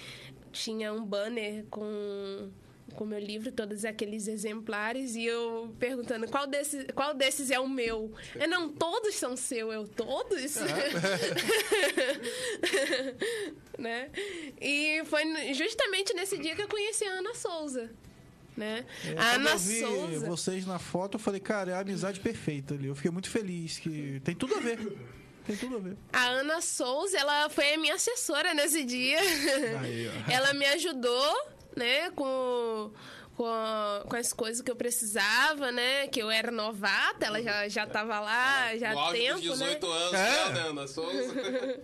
[0.51, 2.49] tinha um banner com
[2.93, 7.59] com o meu livro, todos aqueles exemplares, e eu perguntando qual desses, qual desses é
[7.59, 8.11] o meu.
[8.35, 10.55] É, não, todos são seu, eu todos?
[13.77, 14.09] né?
[14.59, 17.89] E foi justamente nesse dia que eu conheci a Ana Souza.
[18.55, 18.85] Né?
[19.03, 20.27] É, a Ana eu vi Souza.
[20.27, 22.87] vocês na foto, eu falei, cara, é a amizade perfeita ali.
[22.87, 24.79] Eu fiquei muito feliz que tem tudo a ver.
[25.45, 25.97] Tem tudo a ver.
[26.11, 29.19] A Ana Souza, ela foi a minha assessora nesse dia.
[29.81, 32.91] Aí, ela me ajudou, né, com,
[33.35, 33.45] com,
[34.07, 36.07] com as coisas que eu precisava, né?
[36.07, 39.87] Que eu era novata, ela já, já tava lá, já no há tempo, dos 18
[39.87, 39.93] né?
[39.93, 40.49] anos, É.
[40.53, 41.83] né, Ana Souza?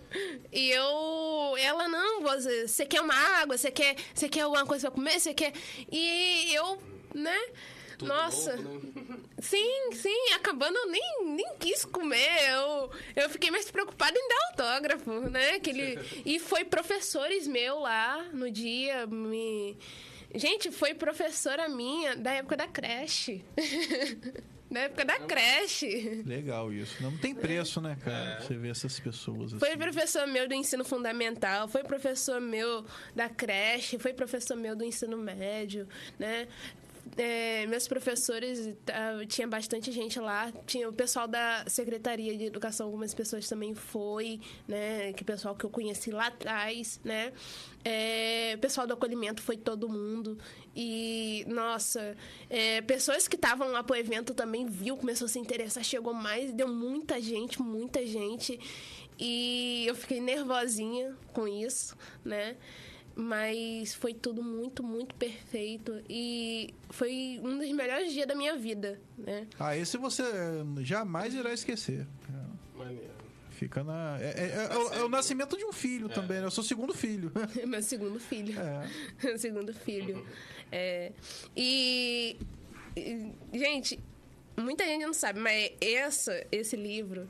[0.52, 1.56] E eu.
[1.58, 3.56] Ela, não, você, você quer uma água?
[3.56, 5.20] Você quer, você quer alguma coisa pra comer?
[5.20, 5.52] Você quer.
[5.90, 6.82] E eu,
[7.14, 7.38] né?
[8.00, 8.56] Tudo Nossa.
[8.56, 9.18] novo, né?
[9.40, 12.50] Sim, sim, acabando eu nem, nem quis comer.
[12.50, 15.50] Eu, eu fiquei mais preocupada em dar autógrafo, né?
[15.56, 19.76] Aquele, e foi professores meu lá no dia me.
[20.34, 23.44] Gente, foi professora minha da época da creche.
[24.70, 26.22] da época da creche.
[26.24, 27.02] Legal isso.
[27.02, 28.40] Não tem preço, né, cara?
[28.40, 29.58] Você vê essas pessoas assim.
[29.58, 32.84] Foi professor meu do ensino fundamental, foi professor meu
[33.14, 35.86] da creche, foi professor meu do ensino médio,
[36.18, 36.46] né?
[37.16, 40.52] É, meus professores, tá, tinha bastante gente lá.
[40.66, 45.12] Tinha o pessoal da Secretaria de Educação, algumas pessoas também foi, né?
[45.12, 47.32] Que pessoal que eu conheci lá atrás, né?
[47.84, 50.38] É, pessoal do acolhimento foi todo mundo.
[50.74, 52.16] E, nossa,
[52.48, 56.52] é, pessoas que estavam lá pro evento também viu, começou a se interessar, chegou mais,
[56.52, 58.58] deu muita gente, muita gente.
[59.18, 62.56] E eu fiquei nervosinha com isso, né?
[63.16, 66.00] Mas foi tudo muito, muito perfeito.
[66.08, 69.46] E foi um dos melhores dias da minha vida, né?
[69.58, 70.22] Ah, esse você
[70.82, 72.06] jamais irá esquecer.
[72.76, 73.10] Maneiro.
[73.50, 74.16] Fica na.
[74.20, 76.46] É, é- é o, é o nascimento de um filho também, né?
[76.46, 77.30] Eu sou o segundo filho.
[77.66, 78.58] Meu segundo filho.
[78.58, 78.88] É.
[79.22, 80.24] Meu segundo filho.
[80.72, 81.12] É,
[81.54, 82.38] e,
[82.96, 84.00] e, gente,
[84.60, 87.28] muita gente não sabe, mas essa, esse livro,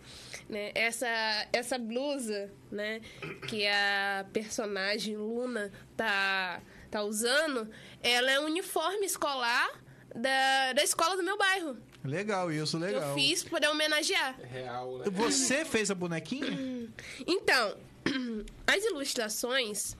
[0.48, 0.72] né?
[0.74, 1.08] Essa,
[1.52, 3.00] essa blusa, né?
[3.48, 6.60] Que a personagem Luna tá,
[6.90, 7.70] tá usando,
[8.02, 9.70] ela é um uniforme escolar
[10.14, 11.76] da, da escola do meu bairro.
[12.04, 13.10] Legal isso, legal.
[13.10, 14.38] Eu fiz para homenagear.
[14.42, 15.04] É real, né?
[15.10, 16.90] Você fez a bonequinha?
[17.26, 17.76] Então,
[18.66, 19.96] as ilustrações,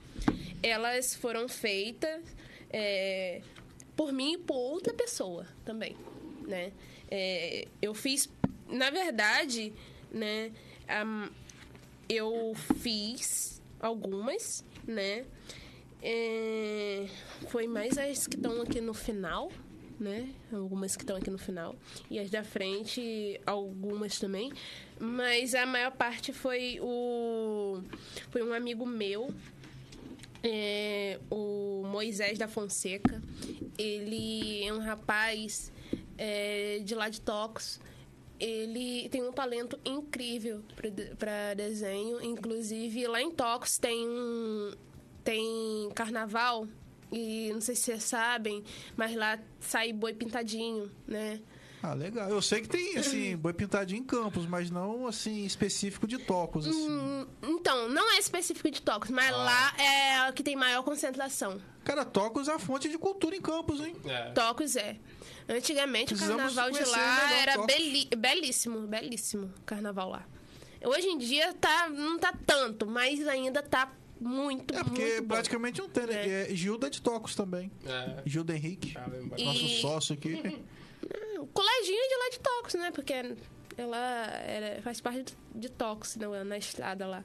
[0.61, 2.21] elas foram feitas
[2.69, 3.41] é,
[3.95, 5.95] por mim e por outra pessoa também,
[6.47, 6.71] né?
[7.11, 8.29] É, eu fiz,
[8.69, 9.73] na verdade,
[10.11, 10.51] né?
[10.87, 11.29] am-
[12.09, 15.25] eu fiz algumas, né?
[16.01, 17.05] É,
[17.49, 19.51] foi mais as que estão aqui no final,
[19.99, 20.29] né?
[20.51, 21.75] Algumas que estão aqui no final.
[22.09, 24.51] E as da frente, algumas também.
[24.99, 27.81] Mas a maior parte foi o.
[28.31, 29.31] Foi um amigo meu,
[30.43, 33.21] é, o Moisés da Fonseca.
[33.77, 35.71] Ele é um rapaz
[36.23, 37.79] é, de lá de Tocos.
[38.39, 40.63] Ele tem um talento incrível
[41.17, 42.23] para desenho.
[42.23, 44.71] Inclusive, lá em Tocos tem um,
[45.23, 46.67] tem carnaval.
[47.11, 48.63] E não sei se vocês sabem,
[48.95, 51.41] mas lá sai boi pintadinho, né?
[51.83, 52.29] Ah, legal.
[52.29, 56.67] Eu sei que tem, assim, boi pintadinho em campos, mas não, assim, específico de tocos,
[56.67, 56.89] assim.
[56.89, 61.59] Hum, Então, não é específico de Tocos, mas lá é o que tem maior concentração.
[61.83, 63.95] Cara, tocos é a fonte de cultura em campos, hein?
[64.05, 64.29] É.
[64.31, 64.97] Tocos é.
[65.51, 67.55] Antigamente Precisamos o carnaval de lá era
[68.17, 70.25] belíssimo, belíssimo o carnaval lá.
[70.83, 75.27] Hoje em dia tá, não tá tanto, mas ainda tá muito, É, porque muito bom.
[75.27, 76.51] praticamente não tem, né?
[76.51, 76.55] É.
[76.55, 77.71] Gilda é de tocos também.
[77.85, 78.23] É.
[78.25, 80.41] Gilda Henrique, Tá nosso E- sócio aqui.
[81.39, 82.91] O coleginho de lá de Tocos, né?
[82.91, 83.13] Porque
[83.75, 83.97] ela
[84.45, 87.23] era- faz parte de Tocos na, na estrada lá.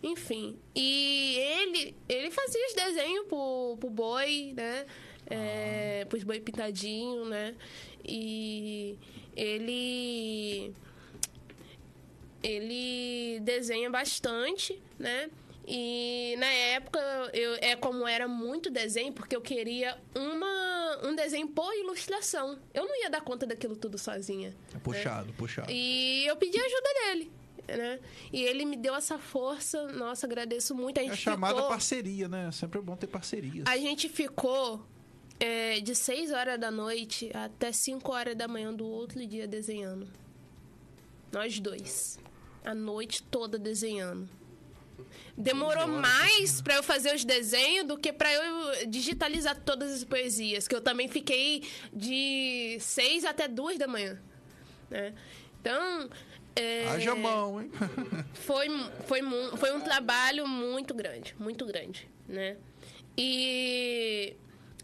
[0.00, 0.56] Enfim.
[0.72, 4.86] E ele, ele fazia os desenhos pro, pro boi, né?
[5.30, 7.54] É, pros boi pintadinho, né?
[8.04, 8.98] E
[9.36, 10.74] ele.
[12.42, 15.30] Ele desenha bastante, né?
[15.68, 16.98] E na época
[17.34, 22.58] eu, é como era muito desenho, porque eu queria uma, um desenho por ilustração.
[22.72, 24.56] Eu não ia dar conta daquilo tudo sozinha.
[24.74, 25.70] É puxado, puxado.
[25.70, 27.32] E eu pedi ajuda dele,
[27.68, 28.00] né?
[28.32, 29.86] E ele me deu essa força.
[29.92, 30.98] Nossa, agradeço muito.
[30.98, 32.50] A É gente a chamada ficou, parceria, né?
[32.50, 33.64] Sempre é bom ter parcerias.
[33.68, 34.84] A gente ficou
[35.40, 40.06] é, de 6 horas da noite até 5 horas da manhã do outro dia desenhando.
[41.32, 42.18] Nós dois.
[42.62, 44.28] A noite toda desenhando.
[45.36, 50.68] Demorou mais pra eu fazer os desenhos do que pra eu digitalizar todas as poesias,
[50.68, 54.20] que eu também fiquei de 6 até 2 da manhã.
[54.90, 55.14] Né?
[55.58, 56.10] Então.
[56.54, 57.70] É, Haja mão, hein?
[58.34, 58.68] foi,
[59.06, 59.20] foi,
[59.56, 62.58] foi um trabalho muito grande, muito grande, né?
[63.16, 64.36] E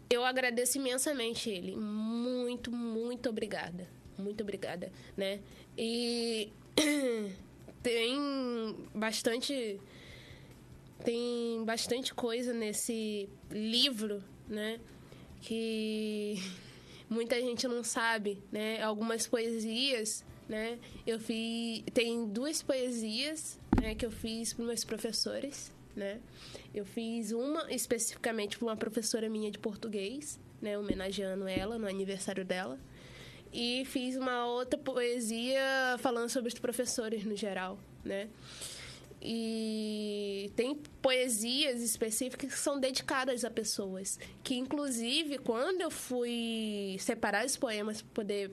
[0.09, 1.75] eu agradeço imensamente ele.
[1.75, 3.87] Muito, muito obrigada.
[4.17, 5.39] Muito obrigada, né?
[5.77, 6.51] E
[7.83, 9.79] tem bastante
[11.03, 14.79] tem bastante coisa nesse livro, né?
[15.41, 16.35] Que
[17.09, 18.81] muita gente não sabe, né?
[18.81, 20.79] Algumas poesias, né?
[21.05, 26.21] Eu fiz tem duas poesias, né, que eu fiz para meus professores, né?
[26.73, 32.45] Eu fiz uma especificamente para uma professora minha de português, né, homenageando ela no aniversário
[32.45, 32.79] dela.
[33.51, 38.29] E fiz uma outra poesia falando sobre os professores no geral, né?
[39.21, 44.19] E tem poesias específicas que são dedicadas a pessoas.
[44.43, 48.51] Que, inclusive, quando eu fui separar os poemas para poder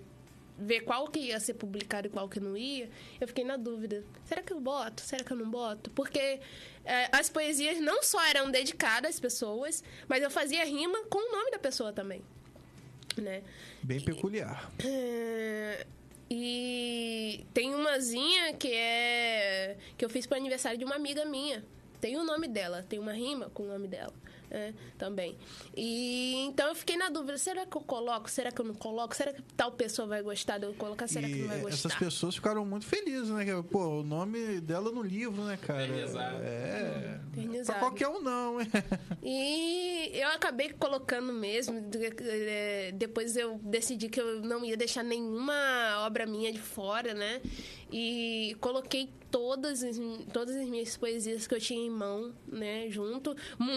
[0.58, 2.88] ver qual que ia ser publicado e qual que não ia,
[3.20, 4.04] eu fiquei na dúvida.
[4.24, 5.02] Será que eu boto?
[5.02, 5.90] Será que eu não boto?
[5.90, 6.40] Porque
[6.84, 11.36] é, as poesias não só eram dedicadas às pessoas, mas eu fazia rima com o
[11.36, 12.22] nome da pessoa também.
[13.16, 13.42] Né?
[13.82, 14.72] Bem peculiar.
[14.84, 15.86] É,
[16.30, 19.76] e tem umazinha que é.
[19.96, 21.64] que eu fiz pro aniversário de uma amiga minha.
[22.00, 24.12] Tem o nome dela, tem uma rima com o nome dela
[24.54, 25.36] é, também.
[25.76, 28.30] E então eu fiquei na dúvida: será que eu coloco?
[28.30, 29.14] Será que eu não coloco?
[29.16, 31.08] Será que tal pessoa vai gostar de eu colocar?
[31.08, 31.88] Será e que não vai gostar?
[31.88, 33.44] Essas pessoas ficaram muito felizes, né?
[33.70, 35.84] Pô, o nome dela no livro, né, cara?
[35.84, 36.36] Eternizado.
[36.42, 37.20] É.
[37.32, 37.78] Eternizado.
[37.78, 38.56] Pra qualquer um, não?
[39.22, 41.82] E eu acabei colocando mesmo.
[42.20, 45.54] é, Depois eu decidi que eu não ia deixar nenhuma
[46.06, 47.40] obra minha de fora, né?
[47.90, 49.98] E coloquei todas, as-
[50.32, 52.88] todas as minhas poesias que eu tinha em mão, né?
[52.90, 53.34] Junto.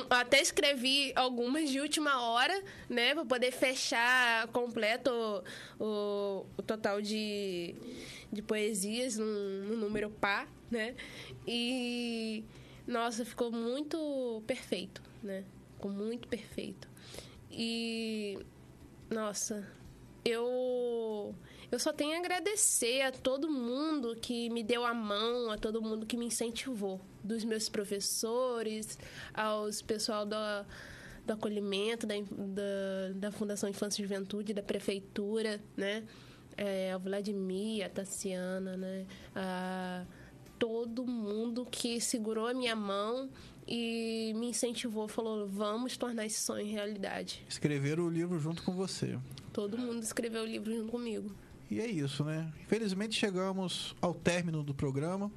[0.10, 0.67] Até escrevi
[1.16, 3.14] algumas de última hora, né?
[3.14, 5.12] Pra poder fechar completo
[5.80, 7.76] o, o, total de,
[8.32, 10.96] de poesias num, num número par, né?
[11.48, 12.44] E.
[12.86, 15.44] Nossa, ficou muito perfeito, né?
[15.76, 16.88] Ficou muito perfeito.
[17.52, 18.40] E.
[19.10, 19.68] Nossa,
[20.24, 21.36] eu.
[21.70, 25.82] Eu só tenho a agradecer a todo mundo que me deu a mão, a todo
[25.82, 27.02] mundo que me incentivou.
[27.28, 28.98] Dos meus professores,
[29.34, 30.66] aos pessoal da,
[31.26, 36.04] do acolhimento, da, da, da Fundação Infância e Juventude, da Prefeitura, né?
[36.56, 39.06] É, ao Vladimir, a Tassiana, né?
[39.36, 40.06] A
[40.58, 43.30] todo mundo que segurou a minha mão
[43.68, 47.44] e me incentivou, falou: vamos tornar esse sonho realidade.
[47.48, 49.18] Escreveram o livro junto com você.
[49.52, 51.32] Todo mundo escreveu o livro junto comigo.
[51.70, 52.52] E é isso, né?
[52.62, 55.32] Infelizmente chegamos ao término do programa.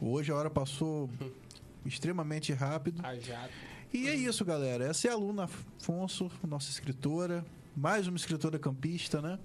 [0.00, 1.08] Hoje a hora passou
[1.84, 3.00] extremamente rápido.
[3.04, 3.52] A jato.
[3.92, 4.84] E é isso, galera.
[4.84, 7.44] Essa é a Luna Afonso, nossa escritora.
[7.76, 9.38] Mais uma escritora campista, né?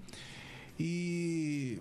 [0.78, 1.80] E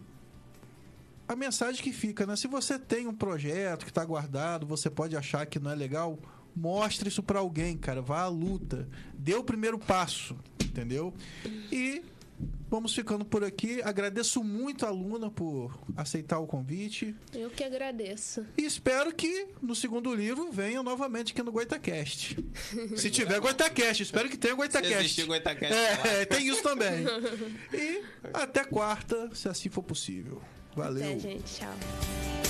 [1.27, 2.35] a mensagem que fica, né?
[2.35, 6.17] Se você tem um projeto que está guardado, você pode achar que não é legal,
[6.55, 8.01] mostre isso para alguém, cara.
[8.01, 8.87] Vá à luta.
[9.13, 11.13] Dê o primeiro passo, entendeu?
[11.71, 12.03] E
[12.69, 13.81] vamos ficando por aqui.
[13.83, 17.15] Agradeço muito a Luna por aceitar o convite.
[17.33, 18.45] Eu que agradeço.
[18.57, 22.37] E espero que no segundo livro venha novamente aqui no Goitacast.
[22.95, 24.95] Se tiver Goitacast, espero que tenha Se Goitacast.
[24.97, 27.05] existir Goitacast, É, tem isso também.
[27.73, 30.41] E até quarta, se assim for possível.
[30.75, 31.03] Valeu.
[31.03, 31.43] Até, gente.
[31.55, 32.48] Tchau.